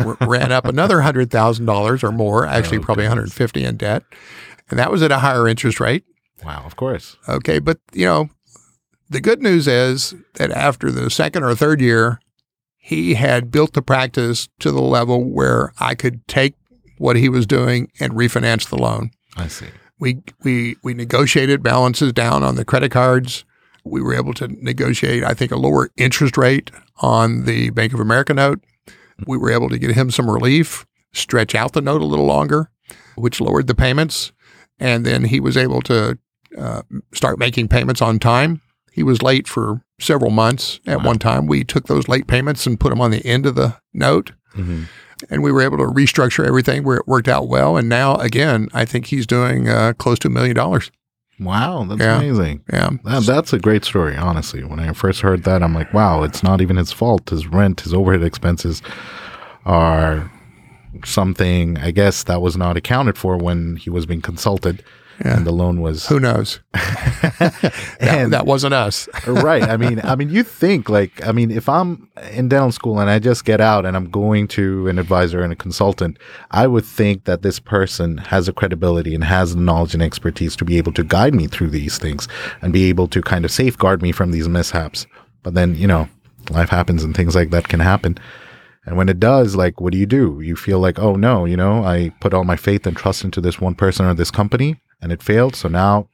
r- 0.00 0.16
ran 0.28 0.52
up 0.52 0.64
another 0.66 0.98
$100,000 0.98 2.04
or 2.04 2.12
more, 2.12 2.46
actually 2.46 2.78
Oh, 2.78 2.82
probably 2.82 3.04
goodness. 3.04 3.10
150 3.38 3.64
in 3.64 3.76
debt. 3.76 4.02
And 4.70 4.78
that 4.78 4.90
was 4.92 5.02
at 5.02 5.10
a 5.12 5.18
higher 5.18 5.48
interest 5.48 5.80
rate. 5.80 6.04
Wow. 6.44 6.62
Of 6.64 6.76
course. 6.76 7.16
Okay, 7.28 7.58
but 7.58 7.78
you 7.92 8.04
know, 8.04 8.28
the 9.08 9.20
good 9.20 9.40
news 9.42 9.66
is 9.66 10.14
that 10.34 10.50
after 10.50 10.90
the 10.92 11.08
second 11.10 11.42
or 11.44 11.54
third 11.54 11.80
year, 11.80 12.20
he 12.86 13.14
had 13.14 13.50
built 13.50 13.72
the 13.72 13.82
practice 13.82 14.48
to 14.60 14.70
the 14.70 14.80
level 14.80 15.24
where 15.24 15.72
I 15.80 15.96
could 15.96 16.24
take 16.28 16.54
what 16.98 17.16
he 17.16 17.28
was 17.28 17.44
doing 17.44 17.90
and 17.98 18.12
refinance 18.12 18.68
the 18.68 18.78
loan. 18.78 19.10
I 19.36 19.48
see. 19.48 19.66
We 19.98 20.22
we 20.44 20.76
we 20.84 20.94
negotiated 20.94 21.64
balances 21.64 22.12
down 22.12 22.44
on 22.44 22.54
the 22.54 22.64
credit 22.64 22.92
cards. 22.92 23.44
We 23.82 24.00
were 24.00 24.14
able 24.14 24.34
to 24.34 24.46
negotiate, 24.62 25.24
I 25.24 25.34
think, 25.34 25.50
a 25.50 25.56
lower 25.56 25.90
interest 25.96 26.36
rate 26.36 26.70
on 26.98 27.44
the 27.44 27.70
Bank 27.70 27.92
of 27.92 27.98
America 27.98 28.32
note. 28.32 28.60
We 29.26 29.36
were 29.36 29.50
able 29.50 29.68
to 29.70 29.78
get 29.78 29.96
him 29.96 30.12
some 30.12 30.30
relief, 30.30 30.86
stretch 31.12 31.56
out 31.56 31.72
the 31.72 31.80
note 31.80 32.02
a 32.02 32.06
little 32.06 32.26
longer, 32.26 32.70
which 33.16 33.40
lowered 33.40 33.66
the 33.66 33.74
payments. 33.74 34.30
And 34.78 35.04
then 35.04 35.24
he 35.24 35.40
was 35.40 35.56
able 35.56 35.82
to 35.82 36.18
uh, 36.56 36.82
start 37.12 37.40
making 37.40 37.66
payments 37.66 38.00
on 38.00 38.20
time. 38.20 38.60
He 38.92 39.02
was 39.02 39.22
late 39.22 39.48
for 39.48 39.82
several 39.98 40.30
months 40.30 40.80
at 40.86 40.98
Wow. 40.98 41.04
one 41.06 41.18
time. 41.18 41.46
We 41.46 41.64
took 41.64 41.86
those 41.86 42.08
late 42.08 42.26
payments 42.26 42.66
and 42.66 42.78
put 42.78 42.90
them 42.90 43.00
on 43.00 43.10
the 43.10 43.24
end 43.26 43.46
of 43.46 43.54
the 43.54 43.76
note 43.94 44.32
Mm-hmm. 44.54 44.84
and 45.30 45.42
we 45.42 45.52
were 45.52 45.60
able 45.62 45.76
to 45.78 45.84
restructure 45.84 46.46
everything 46.46 46.82
where 46.82 46.96
it 46.96 47.06
worked 47.06 47.28
out 47.28 47.46
well. 47.48 47.76
And 47.76 47.88
now, 47.90 48.16
again, 48.16 48.68
I 48.72 48.84
think 48.86 49.06
he's 49.06 49.26
doing 49.26 49.68
uh, 49.68 49.92
close 49.98 50.18
to 50.20 50.28
a 50.28 50.30
million 50.30 50.56
dollars. 50.56 50.90
Wow. 51.38 51.84
That's 51.84 52.00
Yeah. 52.00 52.16
amazing. 52.18 52.62
Yeah. 52.72 52.90
That, 53.04 53.24
that's 53.24 53.52
a 53.52 53.58
great 53.58 53.84
story, 53.84 54.16
honestly. 54.16 54.64
When 54.64 54.80
I 54.80 54.92
first 54.94 55.20
heard 55.20 55.42
that, 55.44 55.62
I'm 55.62 55.74
like, 55.74 55.92
wow, 55.92 56.22
it's 56.22 56.42
not 56.42 56.62
even 56.62 56.76
his 56.78 56.90
fault. 56.92 57.28
His 57.28 57.46
rent, 57.46 57.82
his 57.82 57.92
overhead 57.92 58.22
expenses 58.22 58.80
are 59.66 60.30
something, 61.04 61.76
I 61.78 61.90
guess, 61.90 62.22
that 62.24 62.40
was 62.40 62.56
not 62.56 62.76
accounted 62.76 63.18
for 63.18 63.36
when 63.36 63.76
he 63.76 63.90
was 63.90 64.06
being 64.06 64.22
consulted 64.22 64.82
Yeah. 65.24 65.36
and 65.36 65.46
the 65.46 65.52
loan 65.52 65.80
was. 65.80 66.06
Who 66.06 66.20
knows? 66.20 66.60
That, 67.38 67.74
And- 68.00 68.32
that 68.32 68.46
wasn't 68.46 68.74
us. 68.74 69.08
right. 69.26 69.62
I 69.62 69.76
mean, 69.76 70.00
I 70.04 70.14
mean, 70.16 70.28
you 70.30 70.42
think 70.42 70.88
like, 70.88 71.26
I 71.26 71.32
mean, 71.32 71.50
if 71.50 71.68
I'm 71.68 72.08
in 72.32 72.48
dental 72.48 72.72
school 72.72 73.00
and 73.00 73.10
I 73.10 73.18
just 73.18 73.44
get 73.44 73.60
out 73.60 73.84
and 73.86 73.96
I'm 73.96 74.10
going 74.10 74.48
to 74.48 74.88
an 74.88 74.98
advisor 74.98 75.42
and 75.42 75.52
a 75.52 75.56
consultant, 75.56 76.18
I 76.50 76.66
would 76.66 76.84
think 76.84 77.24
that 77.24 77.42
this 77.42 77.58
person 77.58 78.18
has 78.18 78.48
a 78.48 78.52
credibility 78.52 79.14
and 79.14 79.24
has 79.24 79.54
the 79.54 79.60
knowledge 79.60 79.94
and 79.94 80.02
expertise 80.02 80.56
to 80.56 80.64
be 80.64 80.78
able 80.78 80.92
to 80.92 81.04
guide 81.04 81.34
me 81.34 81.46
through 81.46 81.70
these 81.70 81.98
things 81.98 82.28
and 82.62 82.72
be 82.72 82.84
able 82.88 83.08
to 83.08 83.22
kind 83.22 83.44
of 83.44 83.50
safeguard 83.50 84.02
me 84.02 84.12
from 84.12 84.30
these 84.32 84.48
mishaps. 84.48 85.06
But 85.42 85.54
then, 85.54 85.74
you 85.74 85.86
know, 85.86 86.08
life 86.50 86.68
happens 86.70 87.02
and 87.04 87.14
things 87.14 87.34
like 87.34 87.50
that 87.50 87.68
can 87.68 87.80
happen. 87.80 88.18
And 88.84 88.96
when 88.96 89.08
it 89.08 89.18
does, 89.18 89.56
like, 89.56 89.80
what 89.80 89.92
do 89.92 89.98
you 89.98 90.06
do? 90.06 90.40
You 90.40 90.54
feel 90.54 90.78
like, 90.78 90.98
oh 90.98 91.16
no, 91.16 91.44
you 91.44 91.56
know, 91.56 91.84
I 91.84 92.10
put 92.20 92.32
all 92.34 92.44
my 92.44 92.56
faith 92.56 92.86
and 92.86 92.96
trust 92.96 93.24
into 93.24 93.40
this 93.40 93.60
one 93.60 93.74
person 93.74 94.06
or 94.06 94.14
this 94.14 94.30
company 94.30 94.76
and 95.00 95.12
it 95.12 95.22
failed. 95.22 95.56
So 95.56 95.68
now 95.68 96.08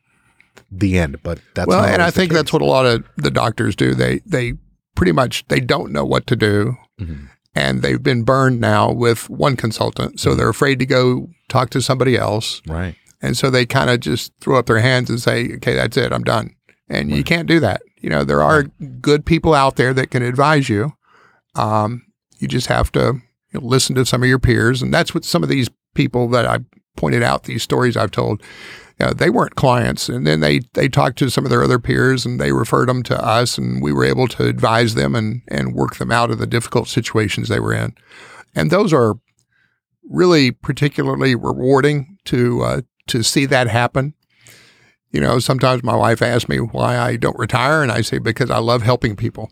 the 0.70 0.98
end. 0.98 1.18
But 1.22 1.40
that's 1.54 1.66
well, 1.66 1.84
and 1.84 2.02
I 2.02 2.10
think 2.10 2.32
that's 2.32 2.52
what 2.52 2.62
a 2.62 2.66
lot 2.66 2.86
of 2.86 3.04
the 3.16 3.30
doctors 3.30 3.74
do. 3.76 3.94
They 3.94 4.20
they 4.26 4.54
pretty 4.94 5.12
much 5.12 5.46
they 5.48 5.60
don't 5.60 5.92
know 5.92 6.04
what 6.04 6.26
to 6.26 6.36
do, 6.36 6.76
Mhm. 7.00 7.28
and 7.54 7.82
they've 7.82 8.02
been 8.02 8.22
burned 8.24 8.60
now 8.60 8.90
with 8.92 9.28
one 9.30 9.56
consultant, 9.56 10.20
so 10.20 10.34
they're 10.34 10.48
afraid 10.48 10.78
to 10.80 10.86
go 10.86 11.28
talk 11.48 11.70
to 11.70 11.80
somebody 11.82 12.16
else, 12.16 12.60
Right. 12.68 12.94
and 13.22 13.36
so 13.36 13.50
they 13.50 13.64
kind 13.66 13.88
of 13.90 14.00
just 14.00 14.32
throw 14.40 14.58
up 14.58 14.66
their 14.66 14.80
hands 14.80 15.08
and 15.10 15.20
say, 15.20 15.50
"Okay, 15.56 15.74
that's 15.74 15.96
it, 15.96 16.12
I'm 16.12 16.24
done." 16.24 16.50
And 16.88 17.10
you 17.10 17.24
can't 17.24 17.48
do 17.48 17.58
that. 17.60 17.80
You 18.00 18.10
know, 18.10 18.22
there 18.24 18.42
are 18.42 18.64
good 19.00 19.24
people 19.24 19.54
out 19.54 19.76
there 19.76 19.94
that 19.94 20.10
can 20.10 20.22
advise 20.22 20.68
you. 20.68 20.92
Um, 21.54 22.02
you 22.38 22.48
just 22.48 22.66
have 22.66 22.92
to 22.92 23.20
you 23.52 23.60
know, 23.60 23.66
listen 23.66 23.94
to 23.96 24.04
some 24.04 24.22
of 24.22 24.28
your 24.28 24.38
peers, 24.38 24.82
and 24.82 24.92
that's 24.92 25.14
what 25.14 25.24
some 25.24 25.42
of 25.42 25.48
these 25.48 25.70
people 25.94 26.28
that 26.30 26.46
I 26.46 26.58
pointed 26.96 27.22
out, 27.22 27.44
these 27.44 27.62
stories 27.62 27.96
I've 27.96 28.10
told, 28.10 28.42
know, 29.02 29.12
they 29.12 29.30
weren't 29.30 29.56
clients, 29.56 30.08
and 30.08 30.26
then 30.26 30.40
they 30.40 30.60
they 30.74 30.88
talked 30.88 31.18
to 31.18 31.30
some 31.30 31.44
of 31.44 31.50
their 31.50 31.62
other 31.62 31.78
peers, 31.78 32.24
and 32.24 32.40
they 32.40 32.52
referred 32.52 32.88
them 32.88 33.02
to 33.04 33.24
us, 33.24 33.58
and 33.58 33.82
we 33.82 33.92
were 33.92 34.04
able 34.04 34.28
to 34.28 34.46
advise 34.46 34.94
them 34.94 35.14
and 35.14 35.42
and 35.48 35.74
work 35.74 35.96
them 35.96 36.10
out 36.10 36.30
of 36.30 36.38
the 36.38 36.46
difficult 36.46 36.88
situations 36.88 37.48
they 37.48 37.60
were 37.60 37.74
in, 37.74 37.94
and 38.54 38.70
those 38.70 38.92
are 38.92 39.14
really 40.08 40.50
particularly 40.50 41.34
rewarding 41.34 42.16
to 42.26 42.62
uh, 42.62 42.80
to 43.08 43.22
see 43.22 43.46
that 43.46 43.68
happen. 43.68 44.14
You 45.10 45.20
know, 45.20 45.38
sometimes 45.38 45.82
my 45.82 45.96
wife 45.96 46.22
asks 46.22 46.48
me 46.48 46.58
why 46.58 46.98
I 46.98 47.16
don't 47.16 47.38
retire, 47.38 47.82
and 47.82 47.92
I 47.92 48.00
say 48.00 48.18
because 48.18 48.50
I 48.50 48.58
love 48.58 48.82
helping 48.82 49.16
people. 49.16 49.50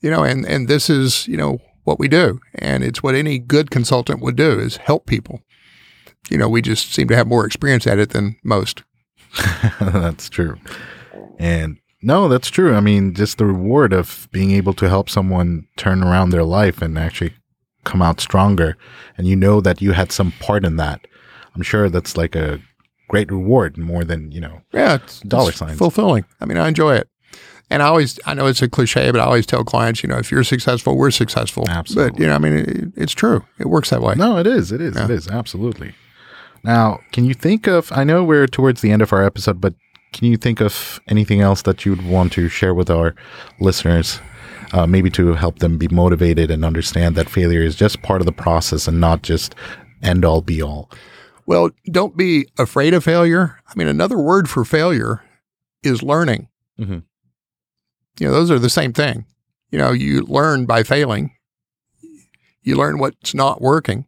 You 0.00 0.10
know, 0.10 0.24
and 0.24 0.46
and 0.46 0.68
this 0.68 0.88
is 0.88 1.26
you 1.28 1.36
know 1.36 1.58
what 1.84 1.98
we 1.98 2.08
do, 2.08 2.40
and 2.54 2.82
it's 2.82 3.02
what 3.02 3.14
any 3.14 3.38
good 3.38 3.70
consultant 3.70 4.20
would 4.20 4.36
do 4.36 4.58
is 4.58 4.78
help 4.78 5.06
people. 5.06 5.42
You 6.30 6.38
know, 6.38 6.48
we 6.48 6.62
just 6.62 6.92
seem 6.94 7.08
to 7.08 7.16
have 7.16 7.26
more 7.26 7.44
experience 7.46 7.86
at 7.86 7.98
it 7.98 8.10
than 8.10 8.36
most. 8.42 8.82
that's 9.80 10.28
true. 10.28 10.56
And 11.38 11.78
no, 12.02 12.28
that's 12.28 12.48
true. 12.50 12.74
I 12.74 12.80
mean, 12.80 13.14
just 13.14 13.38
the 13.38 13.46
reward 13.46 13.92
of 13.92 14.28
being 14.32 14.50
able 14.52 14.74
to 14.74 14.88
help 14.88 15.08
someone 15.10 15.66
turn 15.76 16.02
around 16.02 16.30
their 16.30 16.44
life 16.44 16.82
and 16.82 16.98
actually 16.98 17.34
come 17.84 18.02
out 18.02 18.20
stronger. 18.20 18.76
And 19.18 19.26
you 19.26 19.36
know 19.36 19.60
that 19.60 19.82
you 19.82 19.92
had 19.92 20.12
some 20.12 20.32
part 20.32 20.64
in 20.64 20.76
that. 20.76 21.06
I'm 21.54 21.62
sure 21.62 21.88
that's 21.88 22.16
like 22.16 22.34
a 22.34 22.60
great 23.08 23.30
reward 23.30 23.76
more 23.76 24.04
than, 24.04 24.30
you 24.32 24.40
know, 24.40 24.62
Yeah, 24.72 24.94
it's 24.94 25.20
Dollar 25.20 25.50
it's 25.50 25.58
signs. 25.58 25.78
fulfilling. 25.78 26.24
I 26.40 26.46
mean, 26.46 26.58
I 26.58 26.68
enjoy 26.68 26.96
it. 26.96 27.08
And 27.70 27.82
I 27.82 27.86
always, 27.86 28.20
I 28.26 28.34
know 28.34 28.46
it's 28.46 28.60
a 28.62 28.68
cliche, 28.68 29.10
but 29.10 29.20
I 29.20 29.24
always 29.24 29.46
tell 29.46 29.64
clients, 29.64 30.02
you 30.02 30.08
know, 30.08 30.18
if 30.18 30.30
you're 30.30 30.44
successful, 30.44 30.96
we're 30.96 31.10
successful. 31.10 31.64
Absolutely. 31.68 32.10
But, 32.12 32.20
you 32.20 32.26
know, 32.26 32.34
I 32.34 32.38
mean, 32.38 32.52
it, 32.56 32.84
it's 32.96 33.12
true. 33.14 33.44
It 33.58 33.66
works 33.68 33.90
that 33.90 34.02
way. 34.02 34.14
No, 34.16 34.36
it 34.36 34.46
is. 34.46 34.70
It 34.72 34.80
is. 34.82 34.96
It 34.96 35.08
Yeah. 35.08 35.14
is. 35.16 35.28
Absolutely. 35.28 35.94
Now, 36.64 37.00
can 37.12 37.24
you 37.24 37.34
think 37.34 37.66
of, 37.66 37.92
I 37.92 38.04
know 38.04 38.24
we're 38.24 38.46
towards 38.46 38.80
the 38.80 38.90
end 38.90 39.02
of 39.02 39.12
our 39.12 39.22
episode, 39.24 39.60
but 39.60 39.74
can 40.12 40.28
you 40.28 40.36
think 40.36 40.60
of 40.60 41.00
anything 41.08 41.40
else 41.40 41.62
that 41.62 41.84
you'd 41.84 42.06
want 42.06 42.32
to 42.32 42.48
share 42.48 42.72
with 42.74 42.88
our 42.90 43.14
listeners? 43.60 44.20
Uh, 44.72 44.86
maybe 44.86 45.10
to 45.10 45.34
help 45.34 45.58
them 45.60 45.78
be 45.78 45.88
motivated 45.88 46.50
and 46.50 46.64
understand 46.64 47.14
that 47.16 47.28
failure 47.28 47.60
is 47.62 47.76
just 47.76 48.02
part 48.02 48.20
of 48.20 48.26
the 48.26 48.32
process 48.32 48.88
and 48.88 48.98
not 49.00 49.22
just 49.22 49.54
end 50.02 50.24
all 50.24 50.40
be 50.40 50.60
all. 50.62 50.90
Well, 51.46 51.70
don't 51.90 52.16
be 52.16 52.48
afraid 52.58 52.94
of 52.94 53.04
failure. 53.04 53.60
I 53.68 53.72
mean, 53.76 53.86
another 53.86 54.18
word 54.18 54.48
for 54.48 54.64
failure 54.64 55.22
is 55.82 56.02
learning. 56.02 56.48
Mhm. 56.80 57.02
You 58.18 58.26
know, 58.28 58.32
those 58.32 58.50
are 58.50 58.58
the 58.58 58.70
same 58.70 58.92
thing. 58.92 59.26
You 59.70 59.78
know, 59.78 59.92
you 59.92 60.22
learn 60.22 60.64
by 60.66 60.82
failing. 60.82 61.32
You 62.62 62.76
learn 62.76 62.98
what's 62.98 63.34
not 63.34 63.60
working. 63.60 64.06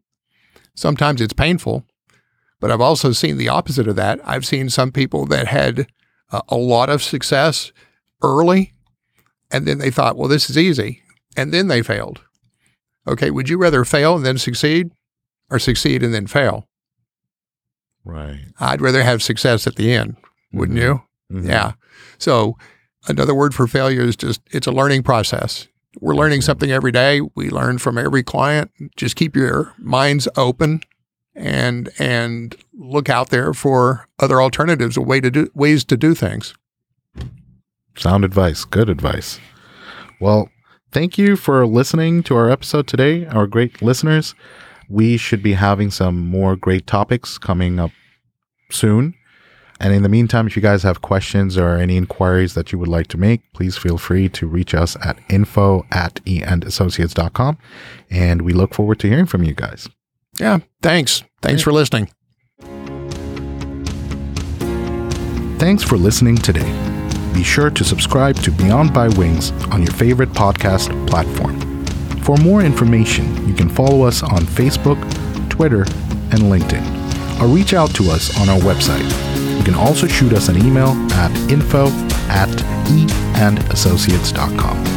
Sometimes 0.75 1.21
it's 1.21 1.33
painful, 1.35 1.85
but 2.67 2.73
I've 2.73 2.81
also 2.81 3.13
seen 3.13 3.37
the 3.37 3.49
opposite 3.49 3.87
of 3.87 3.95
that. 3.95 4.19
I've 4.25 4.45
seen 4.45 4.71
some 4.71 4.91
people 4.91 5.25
that 5.27 5.47
had 5.47 5.87
uh, 6.33 6.41
a 6.49 6.57
lot 6.57 6.91
of 6.91 7.01
success 7.01 7.71
early, 8.25 8.75
and 9.53 9.69
then 9.69 9.79
they 9.79 9.89
thought, 9.93 10.17
well, 10.17 10.27
this 10.27 10.51
is 10.51 10.59
easy. 10.59 11.01
And 11.37 11.55
then 11.55 11.69
they 11.69 11.81
failed. 11.81 12.23
Okay, 13.07 13.31
would 13.31 13.49
you 13.49 13.57
rather 13.57 13.85
fail 13.85 14.17
and 14.17 14.27
then 14.27 14.37
succeed 14.37 14.91
or 15.49 15.61
succeed 15.61 16.03
and 16.03 16.13
then 16.13 16.27
fail? 16.27 16.67
Right. 18.05 18.47
I'd 18.59 18.81
rather 18.81 19.05
have 19.05 19.23
success 19.23 19.69
at 19.69 19.77
the 19.77 19.93
end, 19.93 20.17
wouldn't 20.53 20.77
Mhm. 20.77 20.83
you? 20.83 21.03
Mhm. 21.33 21.47
Yeah. 21.47 21.73
So 22.19 22.57
another 23.07 23.33
word 23.33 23.55
for 23.55 23.69
failure 23.69 24.03
is 24.03 24.17
just 24.17 24.41
it's 24.51 24.67
a 24.67 24.73
learning 24.73 25.05
process. 25.05 25.69
we're 26.01 26.17
learning 26.17 26.43
something 26.43 26.71
every 26.73 26.91
day. 26.93 27.21
We 27.37 27.49
learn 27.49 27.79
from 27.79 27.97
every 27.97 28.23
client. 28.25 28.71
Just 28.97 29.15
keep 29.17 29.35
your 29.37 29.73
minds 29.79 30.27
open 30.37 30.81
and 31.37 31.91
and 31.99 32.57
look 32.73 33.09
out 33.09 33.29
there 33.29 33.53
for 33.53 34.09
other 34.19 34.41
alternatives, 34.41 34.97
a 34.97 35.03
way 35.03 35.21
to 35.21 35.31
do 35.31 35.51
ways 35.55 35.85
to 35.85 35.97
do 35.97 36.15
things. 36.15 36.55
Sound 37.97 38.25
advice. 38.25 38.65
Good 38.65 38.89
advice. 38.89 39.39
Well, 40.21 40.51
thank 40.93 41.19
you 41.19 41.37
for 41.37 41.67
listening 41.67 42.23
to 42.25 42.37
our 42.37 42.51
episode 42.51 42.87
today, 42.87 43.27
our 43.27 43.47
great 43.47 43.83
listeners. 43.83 44.35
We 44.89 45.17
should 45.17 45.43
be 45.43 45.55
having 45.55 45.91
some 45.91 46.27
more 46.27 46.57
great 46.57 46.87
topics 46.87 47.39
coming 47.39 47.79
up 47.79 47.91
soon. 48.71 49.15
And 49.79 49.93
in 49.93 50.03
the 50.03 50.09
meantime, 50.09 50.47
if 50.47 50.57
you 50.57 50.63
guys 50.63 50.83
have 50.85 51.03
questions 51.03 51.59
or 51.59 51.77
any 51.77 51.99
inquiries 51.99 52.55
that 52.55 52.73
you 52.73 52.79
would 52.79 52.89
like 52.89 53.09
to 53.09 53.19
make, 53.19 53.43
please 53.53 53.77
feel 53.77 53.99
free 53.99 54.29
to 54.31 54.47
reach 54.47 54.75
us 54.75 54.97
at 55.03 55.19
info 55.29 55.85
at 55.91 56.15
eandassociates.com. 56.25 57.59
And 58.11 58.43
we 58.43 58.55
look 58.55 58.73
forward 58.73 58.99
to 59.01 59.09
hearing 59.09 59.27
from 59.27 59.45
you 59.45 59.53
guys. 59.53 59.89
Yeah. 60.39 60.59
Thanks. 60.83 61.23
Thanks 61.43 61.63
for 61.63 61.73
listening. 61.73 62.09
Thanks 65.59 65.83
for 65.83 65.97
listening 65.97 66.37
today. 66.37 66.71
Be 67.33 67.43
sure 67.43 67.71
to 67.71 67.85
subscribe 67.85 68.37
to 68.37 68.51
Beyond 68.51 68.93
Bite 68.93 69.17
Wings 69.17 69.53
on 69.71 69.83
your 69.83 69.93
favorite 69.93 70.31
podcast 70.31 70.91
platform. 71.09 71.59
For 72.23 72.37
more 72.39 72.63
information, 72.63 73.49
you 73.49 73.55
can 73.55 73.69
follow 73.69 74.07
us 74.07 74.23
on 74.23 74.43
Facebook, 74.43 74.99
Twitter, 75.49 75.83
and 76.33 76.43
LinkedIn, 76.51 77.41
or 77.41 77.47
reach 77.47 77.73
out 77.73 77.95
to 77.95 78.11
us 78.11 78.39
on 78.41 78.49
our 78.49 78.59
website. 78.61 79.09
You 79.59 79.65
can 79.65 79.75
also 79.75 80.07
shoot 80.07 80.33
us 80.33 80.49
an 80.49 80.57
email 80.65 80.91
at 81.13 81.31
info 81.51 81.87
at 82.29 82.49
eandassociates.com. 82.89 84.96